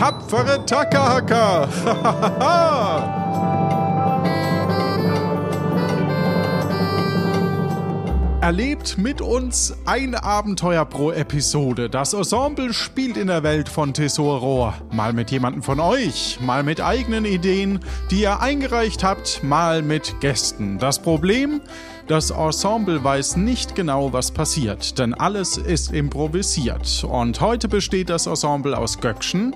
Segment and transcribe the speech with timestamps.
[0.00, 1.68] tapfere Takahaka.
[8.40, 11.90] Erlebt mit uns ein Abenteuer pro Episode.
[11.90, 14.72] Das Ensemble spielt in der Welt von Tesoro.
[14.90, 17.80] Mal mit jemandem von euch, mal mit eigenen Ideen,
[18.10, 20.78] die ihr eingereicht habt, mal mit Gästen.
[20.78, 21.60] Das Problem?
[22.08, 27.04] Das Ensemble weiß nicht genau, was passiert, denn alles ist improvisiert.
[27.04, 29.54] Und heute besteht das Ensemble aus Göckchen.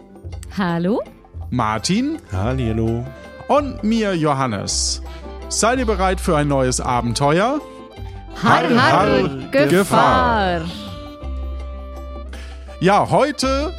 [0.57, 1.03] Hallo.
[1.51, 2.19] Martin.
[2.33, 3.05] Hallo.
[3.49, 5.03] Und mir, Johannes.
[5.49, 7.61] Seid ihr bereit für ein neues Abenteuer?
[8.43, 9.67] Har, har, Gefahr.
[9.69, 10.61] Gefahr.
[12.81, 13.73] Ja, heute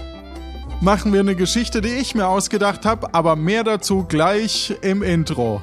[0.81, 5.61] machen wir eine Geschichte, die ich mir ausgedacht habe, aber mehr dazu gleich im Intro.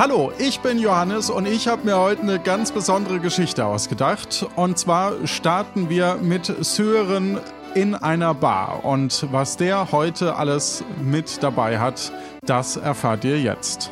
[0.00, 4.46] Hallo, ich bin Johannes und ich habe mir heute eine ganz besondere Geschichte ausgedacht.
[4.56, 7.38] Und zwar starten wir mit Sören
[7.74, 8.82] in einer Bar.
[8.82, 12.12] Und was der heute alles mit dabei hat,
[12.46, 13.90] das erfahrt ihr jetzt.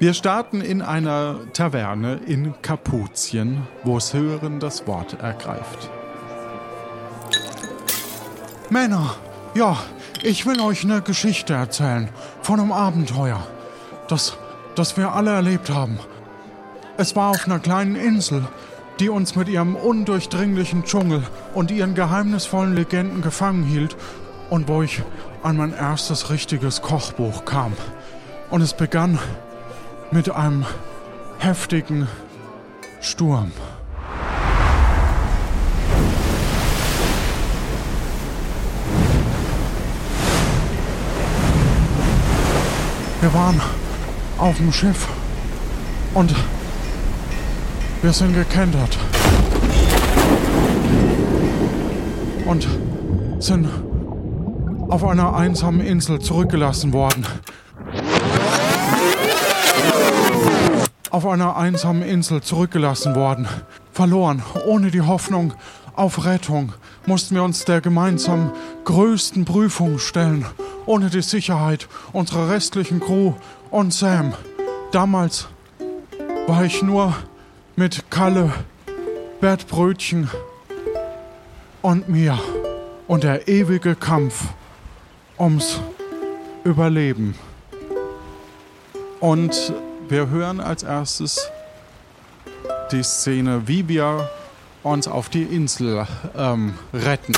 [0.00, 5.90] Wir starten in einer Taverne in Kapuzien, wo Sören das Wort ergreift.
[8.70, 9.16] Männer,
[9.56, 9.76] ja,
[10.22, 12.10] ich will euch eine Geschichte erzählen
[12.42, 13.44] von einem Abenteuer,
[14.06, 14.36] das,
[14.76, 15.98] das wir alle erlebt haben.
[16.96, 18.46] Es war auf einer kleinen Insel,
[19.00, 23.96] die uns mit ihrem undurchdringlichen Dschungel und ihren geheimnisvollen Legenden gefangen hielt
[24.48, 25.02] und wo ich
[25.42, 27.72] an mein erstes richtiges Kochbuch kam.
[28.48, 29.18] Und es begann
[30.10, 30.64] mit einem
[31.38, 32.08] heftigen
[33.00, 33.52] Sturm.
[43.20, 43.60] Wir waren
[44.38, 45.08] auf dem Schiff
[46.14, 46.34] und
[48.00, 48.96] wir sind gekentert
[52.46, 52.66] und
[53.40, 53.68] sind
[54.88, 57.26] auf einer einsamen Insel zurückgelassen worden.
[61.10, 63.48] Auf einer einsamen Insel zurückgelassen worden.
[63.92, 65.54] Verloren, ohne die Hoffnung
[65.94, 66.72] auf Rettung,
[67.06, 68.52] mussten wir uns der gemeinsam
[68.84, 70.44] größten Prüfung stellen,
[70.86, 73.34] ohne die Sicherheit unserer restlichen Crew
[73.70, 74.34] und Sam.
[74.92, 75.48] Damals
[76.46, 77.14] war ich nur
[77.76, 78.52] mit Kalle,
[79.40, 80.30] Bert Brötchen
[81.82, 82.38] und mir
[83.06, 84.44] und der ewige Kampf
[85.38, 85.80] ums
[86.64, 87.34] Überleben.
[89.20, 89.72] Und
[90.08, 91.50] wir hören als erstes
[92.92, 94.30] die Szene, wie wir
[94.82, 97.34] uns auf die Insel ähm, retten.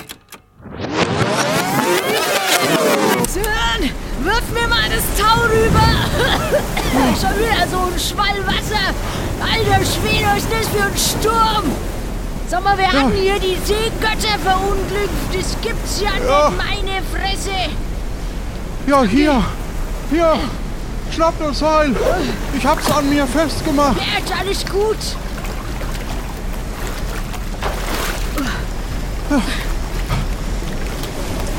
[3.28, 3.90] Sören,
[4.22, 5.88] wirf mir mal das Tau rüber.
[7.20, 8.94] Schon wieder so ein Schwall Wasser.
[9.40, 11.64] Alter Schwede, was ist das für ein Sturm?
[12.48, 12.92] Sag mal, wir ja.
[12.92, 15.10] haben hier die Seegötter verunglückt.
[15.32, 16.50] Das gibt's ja, ja.
[16.50, 17.70] nicht, meine Fresse.
[18.86, 19.44] Ja, hier.
[20.10, 20.38] Hier.
[21.12, 21.94] Schnapp das Seil!
[22.56, 23.96] Ich hab's an mir festgemacht!
[23.96, 24.96] Bert, alles gut!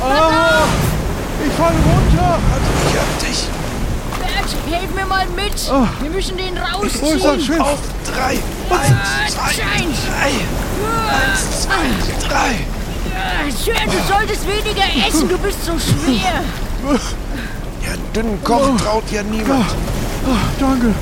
[0.03, 0.63] Ah,
[1.45, 2.39] ich fall runter!
[2.89, 3.47] Ich hab dich!
[4.19, 5.53] Bert, hilf mir mal mit!
[5.69, 5.87] Ah.
[5.99, 7.01] Wir müssen den rausziehen!
[7.01, 7.59] Wo ist das Schiff?
[7.59, 8.39] Auf drei!
[8.69, 10.31] Eins, zwei, drei!
[11.11, 12.65] Eins, zwei, drei!
[13.63, 16.41] Schön, du solltest weniger essen, du bist so schwer!
[17.83, 18.77] Ja, dünnen Koch oh.
[18.77, 19.65] traut ja niemand.
[20.25, 20.93] Oh, danke.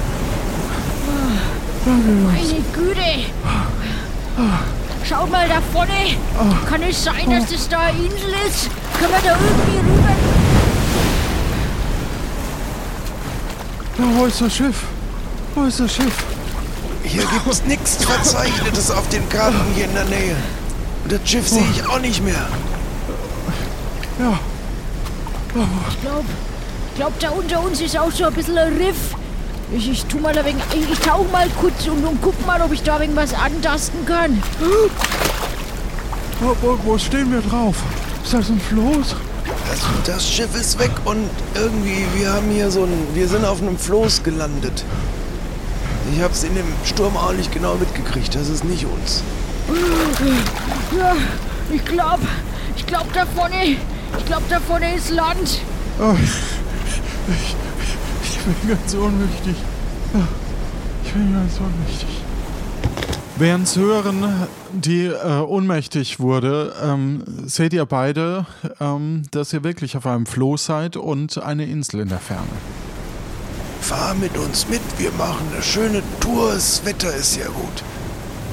[1.86, 2.34] Danke, Jungs.
[2.34, 3.26] Meine Güte.
[5.08, 6.18] Schaut mal da vorne.
[6.70, 8.70] Kann es sein, dass das da eine Insel ist?
[8.98, 10.10] Können wir da irgendwie rüber?
[13.98, 14.84] Da, wo ist das Schiff?
[15.56, 16.24] Wo ist das Schiff?
[17.04, 20.36] Hier gibt es nichts Verzeichnetes auf den Karten hier in der Nähe.
[21.04, 22.48] Und das Schiff sehe ich auch nicht mehr.
[24.20, 24.40] Ja.
[25.90, 26.25] Ich glaube,
[27.00, 29.16] glaube, da unter uns ist auch so ein bisschen ein Riff.
[29.74, 32.62] Ich, ich tu mal ein wenig, ich, ich tauche mal kurz und, und guck mal,
[32.62, 34.44] ob ich da irgendwas antasten kann.
[36.42, 37.78] Wo, wo, wo stehen wir drauf?
[38.22, 39.16] Ist das ein Floß?
[39.72, 43.62] Also das Schiff ist weg und irgendwie, wir haben hier so ein, wir sind auf
[43.62, 44.84] einem Floß gelandet.
[46.13, 49.24] Ich hab's in dem Sturm auch nicht genau mitgekriegt, das ist nicht uns.
[50.98, 51.16] Ja,
[51.74, 52.24] ich glaube,
[52.75, 53.63] ich glaube da vorne,
[54.18, 55.62] ich glaube da vorne ist Land.
[56.01, 56.16] Oh,
[57.30, 57.56] ich,
[58.24, 59.56] ich bin ganz ohnmächtig.
[61.04, 62.10] Ich bin ganz ohnmächtig.
[63.38, 64.26] Während Sören,
[64.74, 68.46] die äh, ohnmächtig wurde, ähm, seht ihr beide,
[68.81, 72.44] ähm, dass ihr wirklich auf einem Floß seid und eine Insel in der Ferne.
[73.80, 77.84] Fahr mit uns mit, wir machen eine schöne Tour, das Wetter ist ja gut.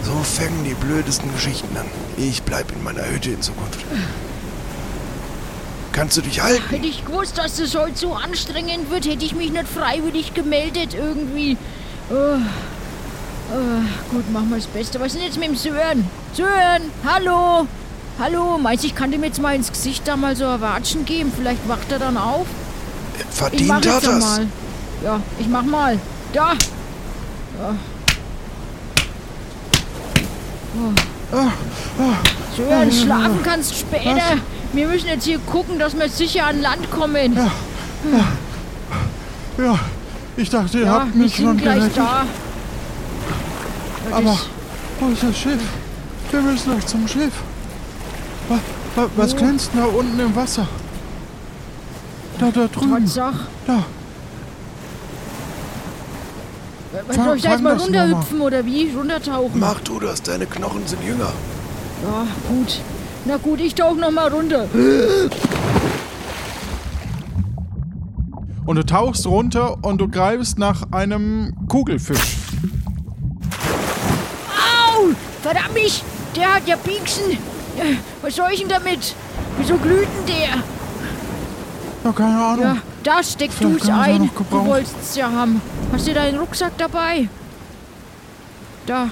[0.04, 1.86] So fängen die blödesten Geschichten an.
[2.16, 3.84] Ich bleib in meiner Hütte in Zukunft.
[5.96, 6.62] Kannst du dich halten?
[6.68, 10.92] Hätte ich gewusst, dass es heute so anstrengend wird, hätte ich mich nicht freiwillig gemeldet
[10.92, 11.56] irgendwie.
[12.10, 12.36] Oh.
[13.50, 15.00] Oh, gut, machen wir das Beste.
[15.00, 16.06] Was ist denn jetzt mit dem Sören?
[16.34, 17.66] Sören, hallo!
[18.18, 21.06] Hallo, meinst du, ich kann dem jetzt mal ins Gesicht da mal so ein Watschen
[21.06, 21.32] geben?
[21.34, 22.46] Vielleicht wacht er dann auf?
[23.16, 23.24] Ich
[23.66, 24.20] mach Verdient jetzt hat das.
[24.20, 24.46] mal.
[25.02, 25.98] Ja, ich mach mal.
[26.34, 26.52] Da!
[27.58, 27.74] Ja.
[31.32, 32.22] Oh.
[32.54, 34.36] Sören, schlafen kannst später.
[34.76, 37.36] Wir müssen jetzt hier gucken, dass wir sicher an Land kommen.
[39.58, 39.78] Ja,
[40.36, 41.96] ich dachte, ihr Ja, habt wir mich schon gleich gerettet.
[41.96, 42.26] da.
[44.04, 44.48] Das Aber ist-
[45.00, 45.62] wo ist das Schiff?
[46.30, 47.32] Wir müssen doch zum Schiff.
[48.48, 48.58] Was,
[48.96, 49.36] was, was Wo?
[49.36, 50.68] glänzt denn da unten im Wasser?
[52.38, 53.04] Da, da drüben.
[53.06, 53.46] Tatsache.
[53.66, 53.82] Da.
[57.06, 58.90] Was Fang- soll ich da jetzt mal runterhüpfen oder wie?
[58.94, 59.58] Runtertauchen?
[59.58, 61.32] Mach du das, deine Knochen sind jünger.
[62.04, 62.78] Ja, gut.
[63.26, 64.68] Na gut, ich tauche noch mal runter.
[68.64, 72.36] Und du tauchst runter und du greifst nach einem Kugelfisch.
[74.48, 75.08] Au!
[75.42, 76.02] Verdammt mich!
[76.36, 77.32] Der hat ja Pieksen.
[77.32, 79.14] Äh, Was soll ich denn damit?
[79.58, 80.62] Wieso glüht denn der?
[82.04, 82.64] Ja, keine Ahnung.
[82.64, 84.30] Ja, da steck Vielleicht du's können wir sie ein.
[84.50, 85.60] Du wollt's ja haben.
[85.92, 87.28] Hast du deinen Rucksack dabei?
[88.86, 89.08] Da.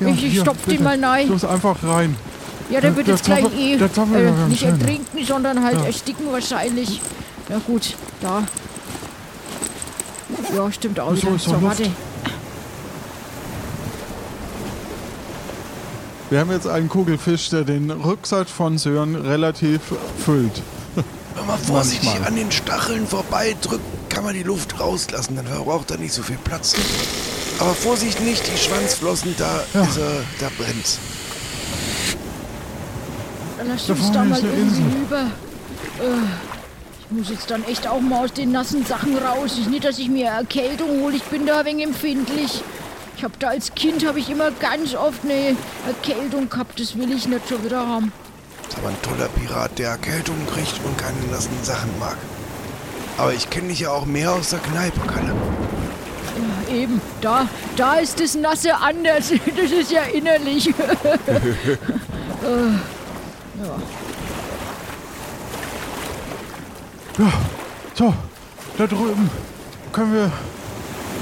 [0.00, 0.84] Ja, ich ich hier, stopf den bitte.
[0.84, 1.30] mal rein.
[1.32, 2.16] Es einfach rein.
[2.68, 4.70] Ja, der Der- wird der jetzt gleich Zappel- eh äh, nicht schön.
[4.70, 5.84] ertrinken, sondern halt Ja.
[5.84, 7.00] ersticken wahrscheinlich.
[7.48, 8.42] Na gut, da.
[10.54, 11.84] Ja, stimmt auch So, so, warte.
[16.28, 19.80] Wir haben jetzt einen Kugelfisch, der den Rucksack von Sören relativ
[20.24, 20.60] füllt.
[21.36, 22.28] Wenn man vorsichtig Manchmal.
[22.28, 26.38] an den Stacheln vorbeidrückt, kann man die Luft rauslassen, dann verbraucht er nicht so viel
[26.42, 26.74] Platz.
[27.60, 29.82] Aber Vorsicht nicht, die Schwanzflossen, da Ja.
[29.82, 30.10] ist er,
[30.40, 30.98] da brennt's.
[33.66, 35.22] Dann lass Da uns da vorne mal irgendwie rüber.
[35.98, 36.26] Äh,
[37.00, 39.58] ich muss jetzt dann echt auch mal aus den nassen Sachen raus.
[39.58, 41.16] Ist nicht, dass ich mir Erkältung hole.
[41.16, 42.62] Ich bin da ein wenig empfindlich.
[43.16, 46.78] Ich habe da als Kind habe ich immer ganz oft eine Erkältung gehabt.
[46.78, 48.12] Das will ich nicht schon wieder haben.
[48.68, 52.16] Ist aber ein toller Pirat, der Erkältung kriegt und keine nassen Sachen mag.
[53.18, 55.32] Aber ich kenne dich ja auch mehr aus der Kneipe, Kalle.
[56.68, 59.32] Ja, eben, da, da ist das Nasse anders.
[59.56, 60.68] Das ist ja innerlich.
[61.26, 62.76] äh,
[63.62, 63.76] ja.
[67.24, 67.32] Ja,
[67.94, 68.12] so,
[68.76, 69.30] da drüben
[69.92, 70.30] können wir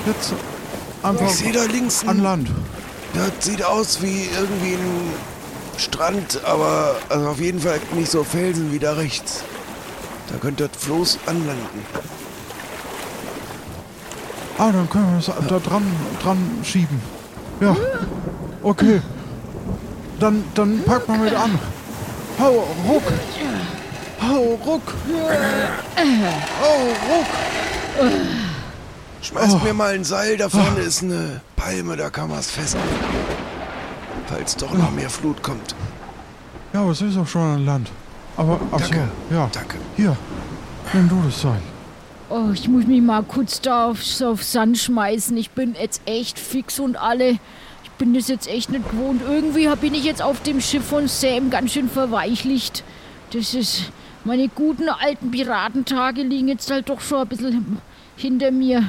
[0.06, 0.32] jetzt
[1.02, 2.50] einfach Ich da links an Land.
[3.14, 5.12] das sieht aus wie irgendwie ein
[5.76, 9.44] Strand, aber also auf jeden Fall nicht so Felsen wie da rechts.
[10.32, 11.84] Da könnte das Floß anlanden.
[14.58, 15.84] Ah, dann können wir es da dran,
[16.22, 17.00] dran schieben.
[17.60, 17.76] Ja,
[18.62, 19.00] okay.
[20.18, 21.58] Dann, dann pack mal mit an.
[22.38, 23.02] Hau, ruck.
[24.20, 24.82] Hau, ruck.
[26.60, 28.10] Hau, ruck.
[29.22, 32.88] Schmeiß mir mal ein Seil, da vorne ist eine Palme, da kann man es festmachen.
[34.26, 35.74] Falls doch noch mehr Flut kommt.
[36.72, 37.90] Ja, aber es ist auch schon an Land.
[38.36, 39.08] Aber, ach so, Danke.
[39.30, 39.48] ja.
[39.52, 39.76] Danke.
[39.96, 40.16] Hier,
[40.92, 41.60] nimm du das Seil.
[42.30, 45.36] Oh, ich muss mich mal kurz da aufs, auf Sand schmeißen.
[45.36, 47.38] Ich bin jetzt echt fix und alle.
[47.94, 49.22] Ich bin das jetzt echt nicht gewohnt.
[49.22, 52.82] Irgendwie bin ich jetzt auf dem Schiff von Sam ganz schön verweichlicht.
[53.32, 53.92] Das ist.
[54.24, 57.78] Meine guten alten Piratentage liegen jetzt halt doch schon ein bisschen
[58.16, 58.84] hinter mir.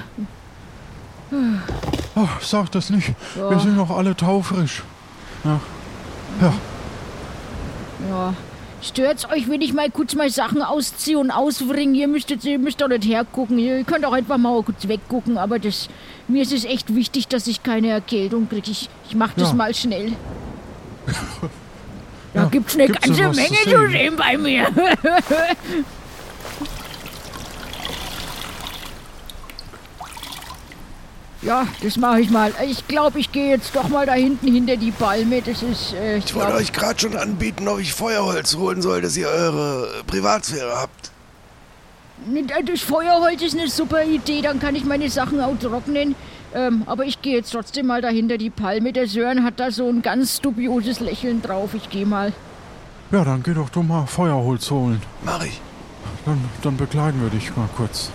[2.16, 3.14] Oh, sag das nicht.
[3.36, 3.50] Ja.
[3.50, 4.82] Wir sind noch alle taufrisch.
[5.44, 5.60] Ja.
[6.42, 6.54] Ja.
[8.10, 8.34] Ja.
[8.86, 11.98] Stört's euch, wenn ich mal kurz mal Sachen ausziehe und ausbringe?
[11.98, 13.58] Ihr müsst, jetzt, ihr müsst doch nicht hergucken.
[13.58, 15.38] Ihr könnt auch einfach mal kurz weggucken.
[15.39, 15.89] Aber das,
[16.27, 18.70] mir ist es echt wichtig, dass ich keine Erkältung kriege.
[18.70, 19.56] Ich, ich mach das Ja.
[19.56, 20.13] mal schnell.
[22.34, 24.68] Da Ja, gibt's eine gibt's ganze Menge zu sehen bei mir.
[31.46, 32.52] ja, das mache ich mal.
[32.68, 35.42] Ich glaube, ich gehe jetzt doch mal da hinten hinter die Palme.
[35.42, 39.02] Das ist, äh, ich Ich wollte euch gerade schon anbieten, ob ich Feuerholz holen soll,
[39.02, 41.12] dass ihr eure Privatsphäre habt.
[42.25, 46.16] Ne, Das Feuerholz ist eine super Idee, dann kann ich meine Sachen auch trocknen.
[46.54, 48.94] Ähm, aber ich gehe jetzt trotzdem mal dahinter die Palme.
[48.94, 51.72] Der Sören hat da so ein ganz dubioses Lächeln drauf.
[51.74, 52.34] Ich gehe mal.
[53.12, 55.02] Ja, dann geh doch du mal Feuerholz holen.
[55.24, 55.60] Mach ich.
[56.25, 58.10] Dann, dann begleiten wir dich mal kurz.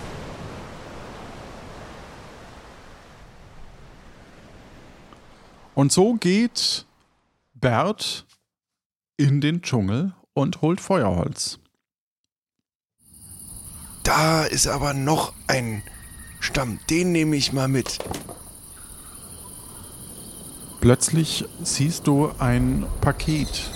[5.75, 6.85] Und so geht
[7.53, 8.25] Bert
[9.17, 11.59] in den Dschungel und holt Feuerholz.
[14.03, 15.83] Da ist aber noch ein
[16.39, 16.79] Stamm.
[16.89, 17.99] Den nehme ich mal mit.
[20.81, 23.69] Plötzlich siehst du ein Paket,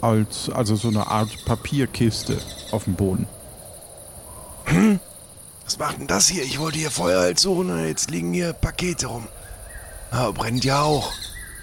[0.00, 3.26] als, also so eine Art Papierkiste auf dem Boden.
[5.64, 6.44] Was macht denn das hier?
[6.44, 9.26] Ich wollte hier Feuerholz suchen und jetzt liegen hier Pakete rum.
[10.10, 11.12] Aber brennt ja auch.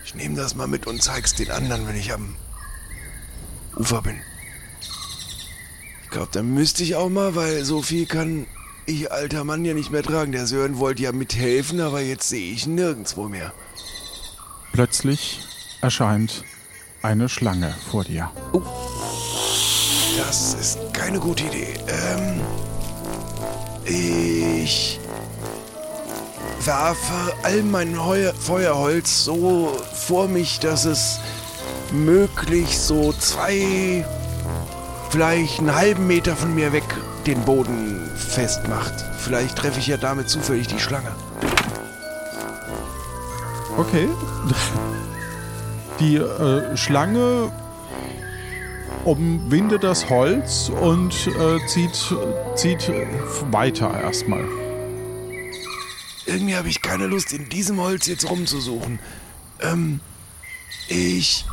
[0.05, 2.35] Ich nehme das mal mit und zeig's den anderen, wenn ich am
[3.75, 4.19] Ufer bin.
[6.03, 8.45] Ich glaube, da müsste ich auch mal, weil so viel kann
[8.85, 10.31] ich alter Mann ja nicht mehr tragen.
[10.31, 13.53] Der Sören wollte ja mithelfen, aber jetzt sehe ich nirgendwo mehr.
[14.73, 15.39] Plötzlich
[15.81, 16.43] erscheint
[17.01, 18.31] eine Schlange vor dir.
[20.17, 21.75] Das ist keine gute Idee.
[21.87, 22.41] Ähm,
[23.85, 24.99] ich
[26.65, 31.19] werfe all mein Heuer Feuerholz so vor mich, dass es
[31.91, 34.05] möglichst so zwei,
[35.09, 36.83] vielleicht einen halben Meter von mir weg
[37.25, 38.93] den Boden festmacht.
[39.17, 41.11] Vielleicht treffe ich ja damit zufällig die Schlange.
[43.77, 44.07] Okay.
[45.99, 47.51] Die äh, Schlange
[49.05, 52.15] umwindet das Holz und äh, zieht,
[52.55, 52.91] zieht
[53.51, 54.62] weiter erstmal.
[56.25, 58.99] Irgendwie habe ich keine Lust, in diesem Holz jetzt rumzusuchen.
[59.61, 59.99] Ähm,
[60.87, 61.45] ich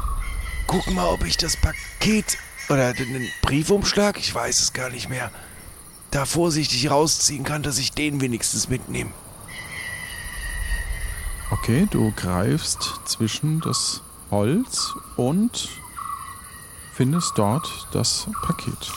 [0.66, 5.30] gucke mal, ob ich das Paket oder den Briefumschlag, ich weiß es gar nicht mehr,
[6.10, 9.10] da vorsichtig rausziehen kann, dass ich den wenigstens mitnehme.
[11.50, 15.68] Okay, du greifst zwischen das Holz und
[16.94, 18.92] findest dort das Paket.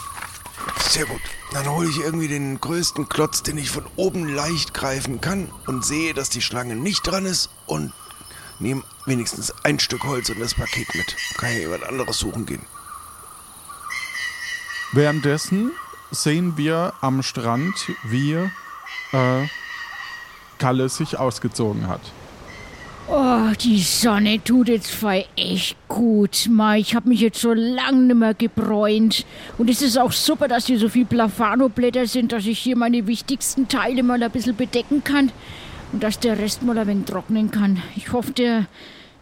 [0.89, 1.21] Sehr gut.
[1.51, 5.85] Dann hole ich irgendwie den größten Klotz, den ich von oben leicht greifen kann und
[5.85, 7.93] sehe, dass die Schlange nicht dran ist und
[8.59, 11.15] nehme wenigstens ein Stück Holz und das Paket mit.
[11.37, 12.61] Kann ja jemand anderes suchen gehen.
[14.91, 15.71] Währenddessen
[16.11, 18.33] sehen wir am Strand, wie
[19.11, 19.47] äh,
[20.59, 22.01] Kalle sich ausgezogen hat.
[23.09, 26.47] Oh, die Sonne tut jetzt voll echt gut.
[26.49, 29.25] Ma, ich habe mich jetzt so lang nicht mehr gebräunt.
[29.57, 33.05] Und es ist auch super, dass hier so viel Plafano-Blätter sind, dass ich hier meine
[33.05, 35.31] wichtigsten Teile mal ein bisschen bedecken kann.
[35.91, 37.83] Und dass der Rest mal ein wenig trocknen kann.
[37.97, 38.67] Ich hoffe, der,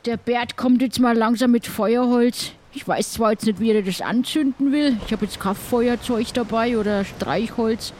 [0.05, 2.51] der Bert kommt jetzt mal langsam mit Feuerholz.
[2.73, 4.95] Ich weiß zwar jetzt nicht, wie er das anzünden will.
[5.07, 7.93] Ich habe jetzt kein Feuerzeug dabei oder Streichholz.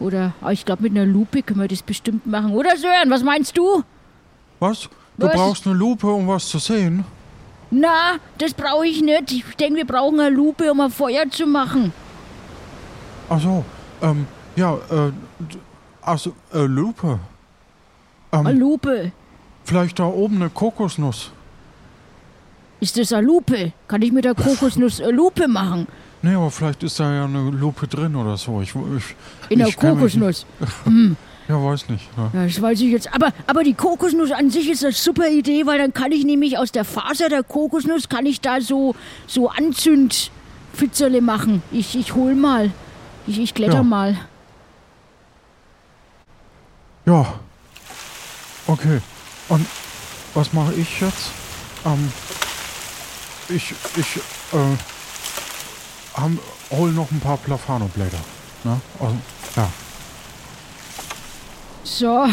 [0.00, 2.52] Oder, aber ich glaube, mit einer Lupe können wir das bestimmt machen.
[2.52, 3.84] Oder Sören, was meinst du?
[4.60, 4.88] Was?
[5.20, 5.34] Du Was?
[5.34, 7.04] brauchst eine Lupe, um was zu sehen?
[7.70, 9.30] Na, das brauche ich nicht.
[9.32, 11.92] Ich denke, wir brauchen eine Lupe, um ein Feuer zu machen.
[13.28, 13.64] Ach so,
[14.02, 15.12] ähm, ja, äh,
[16.02, 17.20] also, äh, Lupe.
[18.32, 19.12] Eine Ähm, Lupe.
[19.64, 21.30] vielleicht da oben eine Kokosnuss.
[22.80, 23.72] Ist das eine Lupe?
[23.86, 25.86] Kann ich mit der Kokosnuss eine Lupe machen?
[26.22, 28.60] Nee, aber vielleicht ist da ja eine Lupe drin oder so.
[28.62, 29.14] Ich, ich,
[29.50, 30.46] In der Kokosnuss.
[30.58, 31.16] nicht-
[31.50, 32.08] Ja, weiß nicht.
[32.16, 32.30] Ja.
[32.32, 33.12] Ja, das weiß ich jetzt.
[33.12, 36.56] Aber, aber die Kokosnuss an sich ist eine super Idee, weil dann kann ich nämlich
[36.56, 38.94] aus der Faser der Kokosnuss, kann ich da so,
[39.26, 41.60] so Anzündfitzerle machen.
[41.72, 42.70] Ich, ich hol mal.
[43.26, 43.82] Ich, ich kletter Ja.
[43.82, 44.16] mal.
[47.06, 47.34] ja.
[48.68, 49.00] Okay.
[49.48, 49.66] Und
[50.34, 51.30] was mache ich jetzt?
[51.84, 52.12] Ähm,
[53.48, 54.16] ich, ich,
[54.52, 54.76] äh,
[56.14, 56.38] haben,
[56.70, 58.20] hol noch ein paar Plafano-Blätter.
[58.62, 58.80] Ne?
[59.00, 59.16] Also,
[59.56, 59.68] ja.
[62.00, 62.26] So,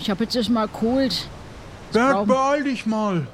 [0.00, 1.28] ich habe jetzt erstmal geholt.
[1.92, 3.26] Bert, brauchen- beeil dich mal.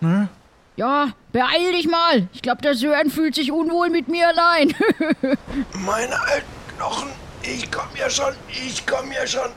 [0.00, 0.28] Ne?
[0.74, 2.26] Ja, beeil dich mal.
[2.32, 4.74] Ich glaube, der Sören fühlt sich unwohl mit mir allein.
[5.86, 7.10] Meine alten Knochen,
[7.44, 9.50] ich komm ja schon, ich komm ja schon.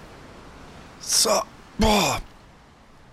[1.00, 1.42] So,
[1.80, 2.20] boah,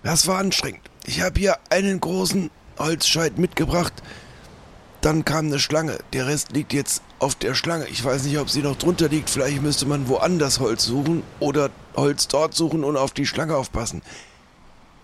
[0.03, 0.81] das war anstrengend.
[1.07, 3.93] Ich habe hier einen großen Holzscheit mitgebracht.
[5.01, 5.97] Dann kam eine Schlange.
[6.13, 7.87] Der Rest liegt jetzt auf der Schlange.
[7.87, 9.31] Ich weiß nicht, ob sie noch drunter liegt.
[9.31, 14.01] Vielleicht müsste man woanders Holz suchen oder Holz dort suchen und auf die Schlange aufpassen.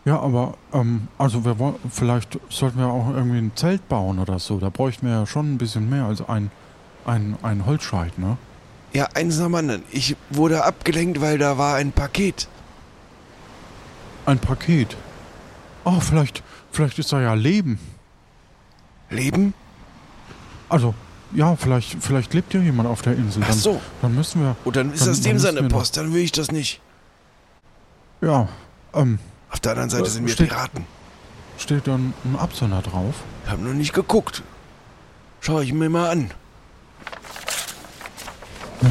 [0.06, 4.40] Ja, aber, ähm, also wir wollen, vielleicht sollten wir auch irgendwie ein Zelt bauen oder
[4.40, 4.58] so.
[4.58, 6.50] Da bräuchten wir ja schon ein bisschen mehr als ein,
[7.06, 8.38] ein, ein Holzscheit, ne?
[8.94, 9.84] Ja, eins nach dem anderen.
[9.92, 12.48] Ich wurde abgelenkt, weil da war ein Paket.
[14.26, 14.96] Ein Paket.
[15.84, 16.42] Oh, vielleicht,
[16.72, 17.78] vielleicht ist da ja Leben.
[19.10, 19.54] Leben?
[20.70, 20.94] Also,
[21.34, 23.42] ja, vielleicht, vielleicht lebt ja jemand auf der Insel.
[23.44, 23.82] Ach Dann, so.
[24.02, 25.98] dann müssen wir, Und dann ist Dann- das dem seine Post.
[25.98, 26.82] Dann will ich das nicht.
[28.22, 28.48] ja,
[28.94, 29.20] Ähm,
[29.52, 30.86] Auf der anderen Seite Äh, sind wir steht- Piraten.
[31.58, 33.16] steht dann ein Absender drauf?
[33.46, 34.44] Ich hab noch nicht geguckt.
[35.40, 36.32] Schau ich mir mal an.
[38.82, 38.90] Nee,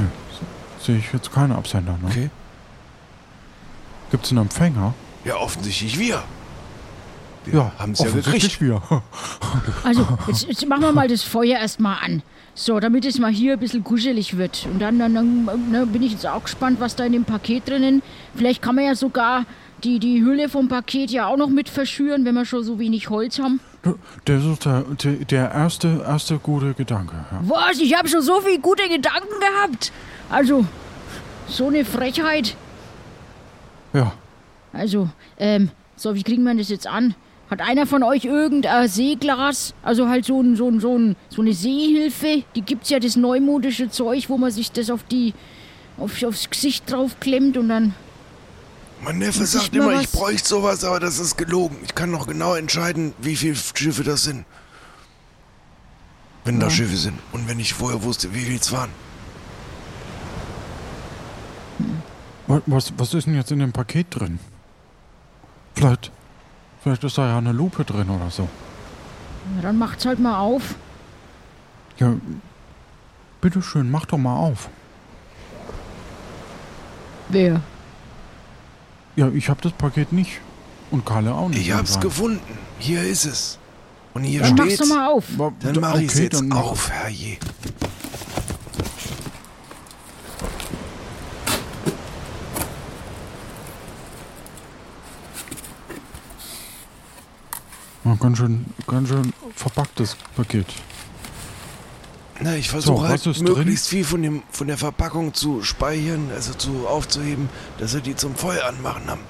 [0.80, 2.08] sehe ich jetzt keine Absender, ne?
[2.08, 2.30] Okay.
[4.10, 4.94] Gibt's einen Empfänger?
[5.24, 6.22] Ja, offensichtlich wir.
[7.46, 8.60] Wir Ja, haben's ja offensichtlich gekriegt.
[8.90, 9.02] wir.
[9.84, 12.22] Also, jetzt, jetzt machen wir mal das Feuer erstmal an.
[12.54, 14.66] So, damit es mal hier ein bisschen kuschelig wird.
[14.72, 17.68] Und dann, dann, dann ne, bin ich jetzt auch gespannt, was da in dem Paket
[17.68, 18.02] drinnen.
[18.34, 19.44] Vielleicht kann man ja sogar
[19.84, 23.10] die, die Hülle vom Paket ja auch noch mit verschüren, wenn wir schon so wenig
[23.10, 23.60] Holz haben.
[24.24, 27.14] Das ist der, der, der erste, erste gute Gedanke.
[27.30, 27.40] Ja.
[27.42, 27.78] Was?
[27.78, 29.92] Ich habe schon so viele gute Gedanken gehabt.
[30.30, 30.64] Also,
[31.48, 32.56] so eine Frechheit.
[33.92, 34.12] ja.
[34.72, 37.14] Also, ähm, so, wie kriegen wir das jetzt an?
[37.50, 39.72] Hat einer von euch irgendein Seeglas?
[39.82, 42.42] Also halt so, ein, so, ein, so, ein, so eine Seehilfe?
[42.56, 45.32] Die gibt's ja, das neumodische Zeug, wo man sich das auf die,
[45.96, 47.94] auf, aufs Gesicht draufklemmt und dann...
[49.02, 51.76] Mein Neffe sagt immer, was- ich bräuchte sowas, aber das ist gelogen.
[51.84, 54.44] Ich kann noch genau entscheiden, wie viele Schiffe das sind.
[56.44, 57.18] Wenn da Schiffe sind.
[57.32, 58.90] Und wenn ich vorher wusste, wie viel es waren.
[62.46, 64.38] Wa- Was, was ist denn jetzt in dem Paket drin?
[65.74, 66.10] Vielleicht,
[66.86, 68.48] vielleicht ist da ja eine Lupe drin oder so.
[69.56, 70.76] Na, dann macht's halt mal auf.
[71.98, 72.14] Ja,
[73.40, 74.68] bitteschön, mach doch mal auf.
[77.28, 77.60] Wer?
[79.16, 80.40] Ja, ich hab das Paket nicht.
[80.92, 81.58] Und Kalle auch nicht.
[81.60, 82.02] Ich hab's anscheinend.
[82.02, 82.40] gefunden.
[82.78, 83.58] Hier ist es.
[84.14, 84.88] Und hier Dann mach's steht's.
[84.88, 85.24] doch mal auf.
[85.60, 87.38] Dann mach ich's okay, jetzt dann mach- auf, herrje.
[98.06, 100.66] Ja, ganz schön, ganz schön verpacktes Paket.
[102.40, 103.54] Na, ich versuche So, halt ist drin?
[103.54, 107.48] möglichst viel von, dem, von der Verpackung zu speichern, also zu aufzuheben,
[107.78, 109.22] dass wir die zum Feuer anmachen haben.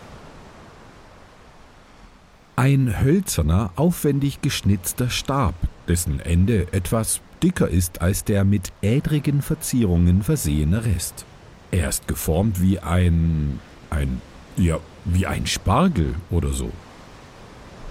[2.57, 5.55] Ein hölzerner, aufwendig geschnitzter Stab,
[5.89, 11.25] dessen Ende etwas dicker ist als der mit ädrigen Verzierungen versehene Rest.
[11.71, 13.59] Er ist geformt wie ein.
[13.89, 14.21] ein.
[14.59, 16.73] ja, wie ein Spargel oder so.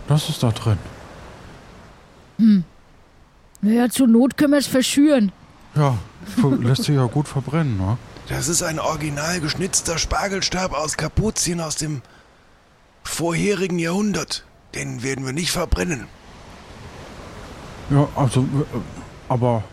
[0.08, 0.78] Das ist da drin.
[3.62, 5.32] Naja, zur Not können wir es verschüren.
[5.76, 5.98] Ja,
[6.62, 7.98] lässt sich ja gut verbrennen, ne?
[8.28, 12.02] Das ist ein original geschnitzter Spargelstab aus Kapuzien aus dem
[13.04, 14.46] vorherigen Jahrhundert.
[14.74, 16.08] Den werden wir nicht verbrennen.
[17.91, 18.48] Ja, also,
[19.30, 19.63] aber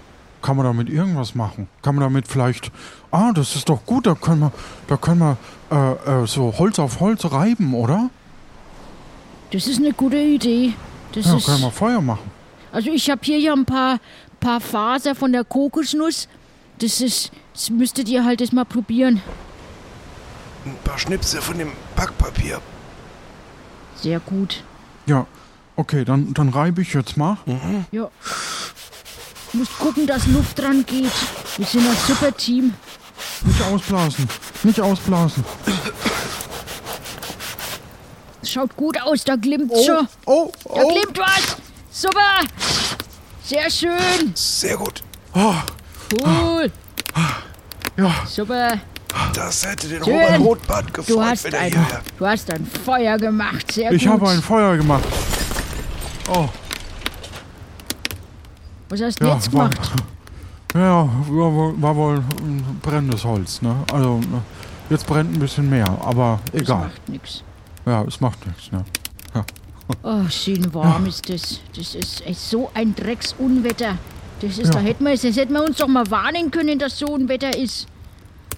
[0.42, 1.68] kann man damit irgendwas machen?
[1.81, 2.71] Kann man damit vielleicht,
[3.11, 4.53] ah, das ist doch gut, da können wir,
[4.87, 5.37] da können wir
[5.71, 8.11] äh, äh, so Holz auf Holz reiben, oder?
[9.53, 10.73] Das ist eine gute Idee.
[11.12, 11.47] Das Ja, ist...
[11.47, 12.31] können wir Feuer machen.
[12.73, 13.99] Also ich habe hier ja ein paar,
[14.41, 16.27] paar Faser von der Kokosnuss.
[16.79, 19.21] Das ist, das müsstet ihr halt jetzt mal probieren.
[20.65, 22.61] Ein paar Schnipsel von dem Backpapier.
[23.97, 24.65] Sehr gut.
[25.07, 25.27] Ja,
[25.77, 27.37] okay, dann, dann reibe ich jetzt mal.
[27.91, 28.09] Ja.
[29.53, 31.12] Du musst gucken, dass Luft dran geht.
[31.59, 32.73] Wir sind ein super Team.
[33.45, 34.29] Nicht ausblasen,
[34.62, 35.45] nicht ausblasen.
[38.44, 40.07] Schaut gut aus, da glimmt schon.
[40.26, 41.57] oh, Da glimmt was.
[41.90, 42.40] Super.
[43.44, 44.33] Sehr schön.
[44.35, 45.02] Sehr gut.
[45.35, 46.70] Cool.
[47.96, 48.78] Ja, Super.
[49.35, 50.14] Das hätte den Schön.
[50.14, 52.00] Robert Rotbart gefreut, Du hast wenn er ein, hier wäre.
[52.18, 53.70] du hast ein Feuer gemacht.
[53.72, 54.12] Sehr ich gut.
[54.12, 55.05] habe ein Feuer gemacht.
[56.35, 56.48] Oh,
[58.88, 59.90] Was hast du ja, jetzt war, gemacht?
[60.74, 60.81] ja,
[61.28, 63.74] war, wohl- war wohl ein brennendes Holz, ne?
[63.92, 66.78] Also, äh, jetzt brennt ein bisschen mehr, aber Das egal.
[66.87, 67.42] macht nichts.
[67.87, 68.85] Ja, es macht nichts, ne?
[70.05, 71.61] Oh, schön warm ist das.
[71.77, 73.99] Das ist echt so ein Drecksunwetter.
[74.40, 74.75] Das ist, Ja.
[74.75, 77.57] da hätten wir, das hätten wir uns doch mal warnen können, dass so ein Wetter
[77.57, 77.87] ist.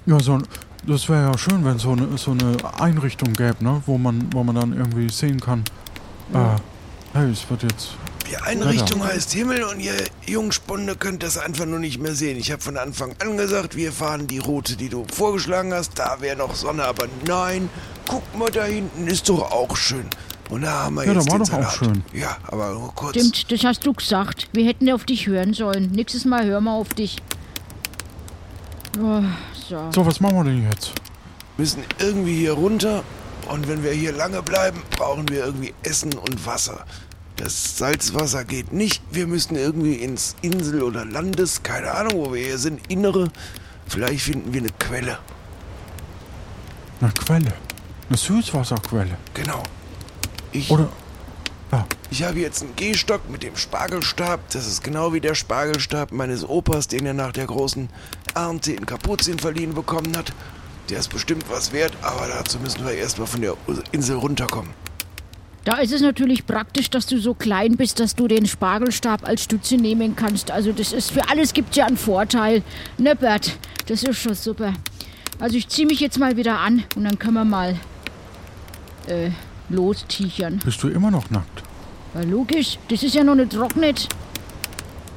[0.07, 0.47] Ja, so, ein-
[0.87, 3.83] das wäre ja schön, wenn so eine, so eine Einrichtung gäbe, ne?
[3.87, 5.65] Wo man, wo man dann irgendwie sehen kann,
[6.33, 6.39] äh,
[7.15, 7.97] hey, es wird jetzt.
[8.31, 9.95] Die Einrichtung heißt Himmel und ihr
[10.27, 12.39] Jungspunde könnt das einfach nur nicht mehr sehen.
[12.39, 15.99] Ich habe von Anfang an gesagt, wir fahren die Route, die du vorgeschlagen hast.
[15.99, 17.69] Da wäre noch Sonne, aber nein.
[18.09, 20.07] Guck mal, da hinten ist doch auch schön.
[20.51, 21.75] Und da haben wir Ja, da jetzt war den doch auch Salat.
[21.77, 22.05] schön.
[22.13, 23.17] Ja, aber nur kurz.
[23.17, 24.49] Stimmt, das hast du gesagt.
[24.53, 25.91] Wir hätten auf dich hören sollen.
[25.93, 27.19] Nächstes Mal hören wir auf dich.
[29.03, 29.23] Oh,
[29.69, 29.91] so.
[29.95, 30.93] So, was machen wir denn jetzt?
[31.57, 33.05] müssen irgendwie hier runter.
[33.49, 36.85] Und wenn wir hier lange bleiben, brauchen wir irgendwie Essen und Wasser.
[37.37, 39.03] Das Salzwasser geht nicht.
[39.11, 43.31] Wir müssen irgendwie ins Insel- oder Landes, keine Ahnung, wo wir hier sind, Innere.
[43.87, 45.19] Vielleicht finden wir eine Quelle.
[47.01, 47.53] Eine Quelle.
[48.09, 49.17] Eine Süßwasserquelle.
[49.35, 49.63] Genau.
[50.53, 50.89] Ich, Oder.
[51.73, 54.41] Ja, ich habe jetzt einen Gehstock mit dem Spargelstab.
[54.51, 57.89] Das ist genau wie der Spargelstab meines Opas, den er nach der großen
[58.35, 60.33] Ernte in Kapuzien verliehen bekommen hat.
[60.91, 63.57] Der ist bestimmt was wert, aber dazu müssen wir erstmal von der
[63.91, 64.71] Insel runterkommen.
[65.65, 69.45] Da ist es natürlich praktisch, dass du so klein bist, dass du den Spargelstab als
[69.45, 70.51] Stütze nehmen kannst.
[70.51, 72.63] Also das ist für alles gibt ja einen Vorteil.
[72.99, 73.57] Ne, Bert?
[73.87, 74.75] Das ist schon super.
[75.39, 77.77] Also ich ziehe mich jetzt mal wieder an und dann können wir mal
[79.07, 79.31] äh,
[79.71, 80.61] lostichern.
[80.65, 81.63] Bist du immer noch nackt?
[82.15, 84.09] Ja, logisch, das ist ja noch nicht trocknet.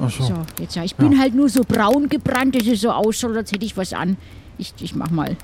[0.00, 0.24] Ach so.
[0.24, 3.52] So, jetzt ja, ich bin halt nur so braun gebrannt, dass es so ausschaut, als
[3.52, 4.16] hätte ich was an.
[4.56, 5.36] Ich, ich mach mal.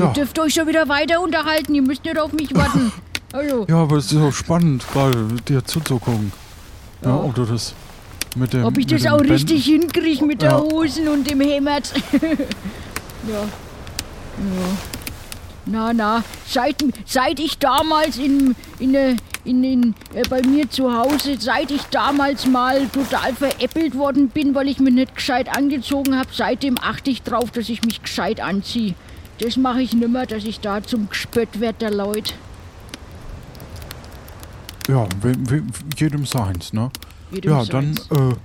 [0.00, 0.06] Ja.
[0.06, 2.90] Ihr dürft euch schon wieder weiter unterhalten, ihr müsst nicht auf mich warten.
[3.34, 3.66] Hallo.
[3.68, 6.32] ja, aber es ist so spannend, gerade dir zuzugucken.
[7.04, 7.74] Ja, ob du das
[8.34, 8.64] mit dem.
[8.64, 10.58] Ob ich das auch Bänden- richtig hinkriege mit der.
[10.58, 11.92] Hosen und dem Hämmert.
[12.12, 12.28] ja.
[13.28, 13.46] Ja.
[15.66, 20.92] Na, na, seit, seit ich damals in, in, äh, in, in, äh, bei mir zu
[20.92, 26.18] Hause, seit ich damals mal total veräppelt worden bin, weil ich mich nicht gescheit angezogen
[26.18, 28.94] habe, seitdem achte ich drauf, dass ich mich gescheit anziehe.
[29.40, 32.34] Das mache ich nimmer, dass ich da zum Gespött werd der Leute.
[34.88, 36.90] Ja, wem, wem, jedem seins, ne?
[37.30, 38.10] Jedem ja, dann seins.
[38.10, 38.36] äh,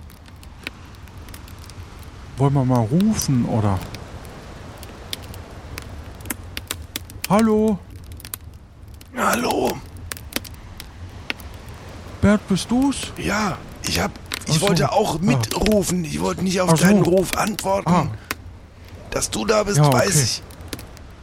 [2.38, 3.80] wollen wir mal rufen, oder?
[7.30, 7.80] Hallo,
[9.18, 9.76] Hallo?
[12.22, 13.12] Bert, bist du's?
[13.18, 14.12] Ja, ich hab.
[14.48, 14.62] Ich so.
[14.68, 15.20] wollte auch Ah.
[15.22, 16.04] mitrufen.
[16.06, 16.84] Ich wollte nicht auf Ach so.
[16.86, 17.90] deinen Ruf antworten.
[17.90, 18.08] Ah.
[19.10, 20.22] Dass du da bist, Ja, weiß okay.
[20.24, 20.44] ich.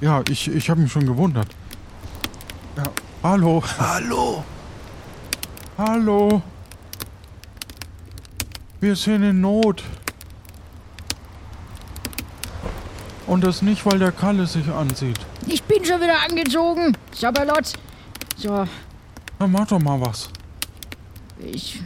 [0.03, 1.47] Ja, ich, ich habe mich schon gewundert.
[2.77, 2.83] Ja,
[3.23, 4.45] hallo, Hallo?
[5.79, 6.43] hallo.
[8.81, 9.85] Wir sind in Not.
[13.29, 15.21] Und das nicht, weil der Kalle sich ansieht.
[15.47, 16.97] Ich bin schon wieder angezogen.
[17.13, 17.75] Sabalot.
[18.37, 18.67] So,
[19.39, 20.29] Na, mach doch mal was.
[21.39, 21.81] Ich,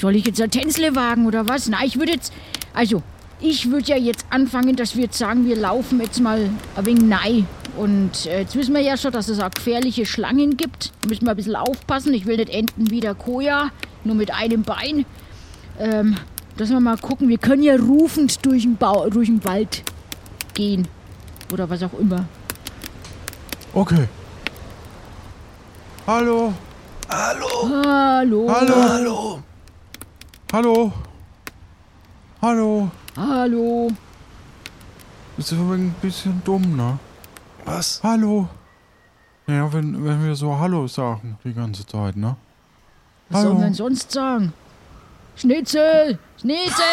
[0.00, 1.68] soll ich jetzt ein Tänzle wagen oder was?
[1.68, 2.32] Na, ich würde jetzt.
[2.74, 3.04] Also,
[3.42, 7.02] ich würde ja jetzt anfangen, dass wir jetzt sagen, wir laufen jetzt mal ein wenig
[7.02, 7.46] nein.
[7.76, 10.92] Und äh, jetzt wissen wir ja schon, dass es auch gefährliche Schlangen gibt.
[11.00, 12.14] Da müssen wir ein bisschen aufpassen.
[12.14, 13.70] Ich will nicht enden wie der Koja,
[14.04, 15.04] nur mit einem Bein.
[15.78, 16.16] Ähm,
[16.56, 17.28] dass wir mal gucken.
[17.28, 19.82] Wir können ja rufend durch den, Bau, durch den Wald
[20.54, 20.86] gehen.
[21.52, 22.26] Oder was auch immer.
[23.74, 24.06] Okay.
[26.06, 26.52] Hallo,
[27.08, 27.48] Hallo?
[27.68, 28.48] Hallo.
[28.48, 28.82] Hallo.
[28.88, 29.42] Hallo?
[30.52, 30.92] hallo.
[32.40, 32.90] Hallo.
[33.16, 33.90] Hallo.
[35.36, 36.98] Das ist aber ein bisschen dumm, ne?
[37.64, 38.00] Was?
[38.02, 38.48] Hallo.
[39.46, 42.36] Naja, wenn, wenn wir so Hallo sagen die ganze Zeit, ne?
[43.28, 43.60] Was soll Hallo.
[43.60, 44.52] man sonst sagen?
[45.36, 46.18] Schnitzel!
[46.40, 46.84] Schnitzel!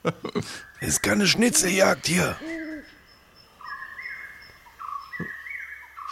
[0.80, 2.36] Ist keine Schnitzeljagd hier.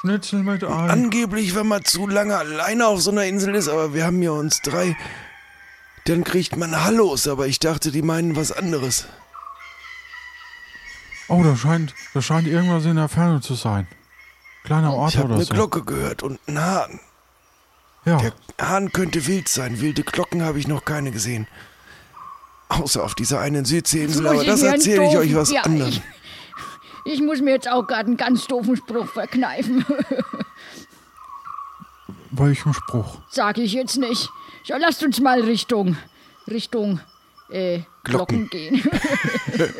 [0.01, 0.69] Schnitzel mit Ei.
[0.89, 4.33] Angeblich, wenn man zu lange alleine auf so einer Insel ist, aber wir haben ja
[4.33, 4.97] uns drei,
[6.05, 9.07] dann kriegt man Hallos, aber ich dachte, die meinen was anderes.
[11.29, 13.87] Oh, da scheint, da scheint irgendwas in der Ferne zu sein.
[14.65, 15.55] Kleiner Ort Ich habe oder eine so.
[15.55, 17.01] Glocke gehört und einen Hahn.
[18.05, 18.33] Ja, Der
[18.69, 19.81] Hahn könnte wild sein.
[19.81, 21.47] Wilde Glocken habe ich noch keine gesehen.
[22.69, 26.01] Außer auf dieser einen Südseeinsel, aber das erzähle ich euch was ja, anderes.
[27.05, 29.85] Ich, ich muss mir jetzt auch gerade einen ganz doofen Spruch verkneifen.
[32.33, 33.19] welchen Spruch?
[33.29, 34.31] Sag ich jetzt nicht.
[34.65, 35.97] So, lasst uns mal Richtung,
[36.49, 37.01] Richtung,
[37.51, 38.51] äh, Glocken, Glocken.
[38.51, 38.83] gehen.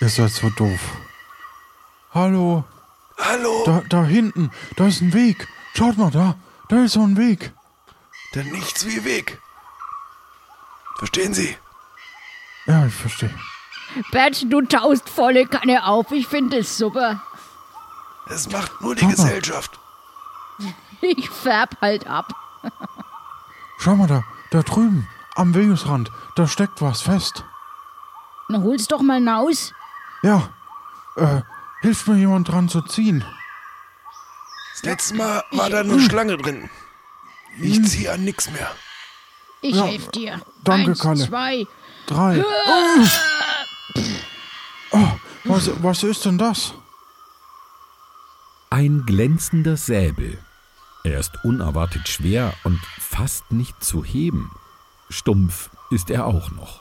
[0.00, 0.80] Ihr seid so doof.
[2.12, 2.64] Hallo,
[3.18, 3.62] Hallo?
[3.64, 5.46] da, da hinten, da ist ein Weg.
[5.74, 6.34] Schaut mal da,
[6.68, 7.52] da ist so ein Weg.
[8.34, 9.38] Denn nichts wie Weg.
[10.98, 11.56] Verstehen Sie?
[12.66, 13.34] Ja, ich verstehe.
[14.10, 16.10] Bert, du taust volle Kanne auf.
[16.12, 17.22] Ich finde es super.
[18.28, 19.14] Es macht nur die Papa.
[19.14, 19.78] Gesellschaft.
[21.02, 22.32] Ich färb halt ab.
[23.78, 27.44] Schau mal da, da drüben, am Wegesrand, da steckt was fest.
[28.48, 29.72] Na, hol's doch mal naus.
[30.22, 30.50] Ja,
[31.16, 31.40] äh,
[31.80, 33.24] hilft mir jemand dran zu ziehen?
[34.74, 36.70] Das letzte Mal war da eine Schlange drin.
[37.58, 38.70] Ich ziehe an nix mehr.
[39.60, 40.40] Ich Ja, helf dir.
[40.64, 41.26] danke, Eins, Kalle.
[41.26, 41.66] zwei.
[42.06, 42.44] Drei.
[42.44, 43.06] Oh.
[44.92, 45.08] Oh,
[45.44, 46.74] was, was ist denn das?
[48.70, 50.38] Ein glänzender Säbel.
[51.04, 54.50] Er ist unerwartet schwer und fast nicht zu heben.
[55.10, 56.80] Stumpf ist er auch noch.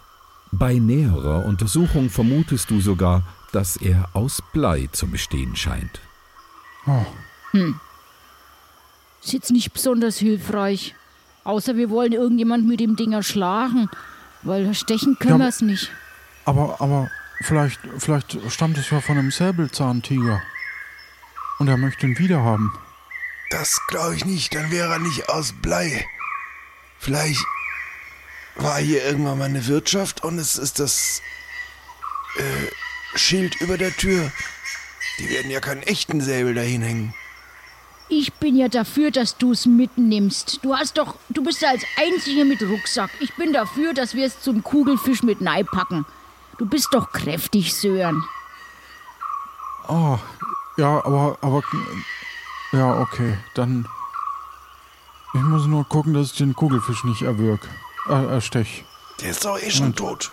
[0.51, 5.99] Bei näherer Untersuchung vermutest du sogar, dass er aus Blei zu bestehen scheint.
[6.86, 7.05] Oh,
[9.23, 10.95] Ist jetzt nicht besonders hilfreich.
[11.43, 13.89] Außer wir wollen irgendjemand mit dem Ding erschlagen.
[14.43, 15.91] Weil stechen können Ja, wir es nicht.
[16.45, 17.10] aber, aber
[17.43, 20.41] vielleicht, vielleicht stammt es ja von einem Säbelzahntiger.
[21.60, 22.73] Und er möchte ihn wiederhaben.
[23.51, 24.55] Das glaube ich nicht.
[24.55, 26.07] Dann wäre er nicht aus Blei.
[26.99, 27.45] Vielleicht
[28.55, 31.21] war hier irgendwann mal eine Wirtschaft und es ist das
[32.37, 34.31] äh, Schild über der Tür.
[35.19, 37.13] Die werden ja keinen echten Säbel dahin hängen.
[38.07, 40.59] Ich bin ja dafür, dass du es mitnimmst.
[40.63, 43.09] Du hast doch, du bist ja als Einziger mit Rucksack.
[43.19, 46.05] Ich bin dafür, dass wir es zum Kugelfisch mit Nei packen.
[46.57, 48.23] Du bist doch kräftig, Sören.
[49.87, 50.19] Ah,
[50.77, 51.63] ja, aber, aber,
[52.71, 53.88] ja, okay, dann,
[55.34, 57.67] ich muss nur gucken, dass ich den Kugelfisch nicht erwürg,
[58.10, 58.86] äh, erstech.
[59.21, 60.31] Der ist doch eh schon Und- tot.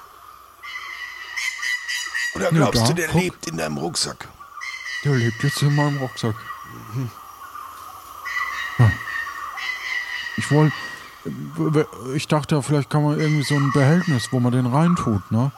[2.34, 3.20] Oder Ja, glaubst da, du, der guck.
[3.20, 4.28] lebt in deinem Rucksack?
[5.04, 6.34] Der lebt jetzt in meinem Rucksack.
[8.78, 8.90] Ja.
[10.36, 10.74] Ich wollte,
[12.14, 15.50] ich dachte, vielleicht kann man irgendwie so ein Behältnis, wo man den reintut, ne?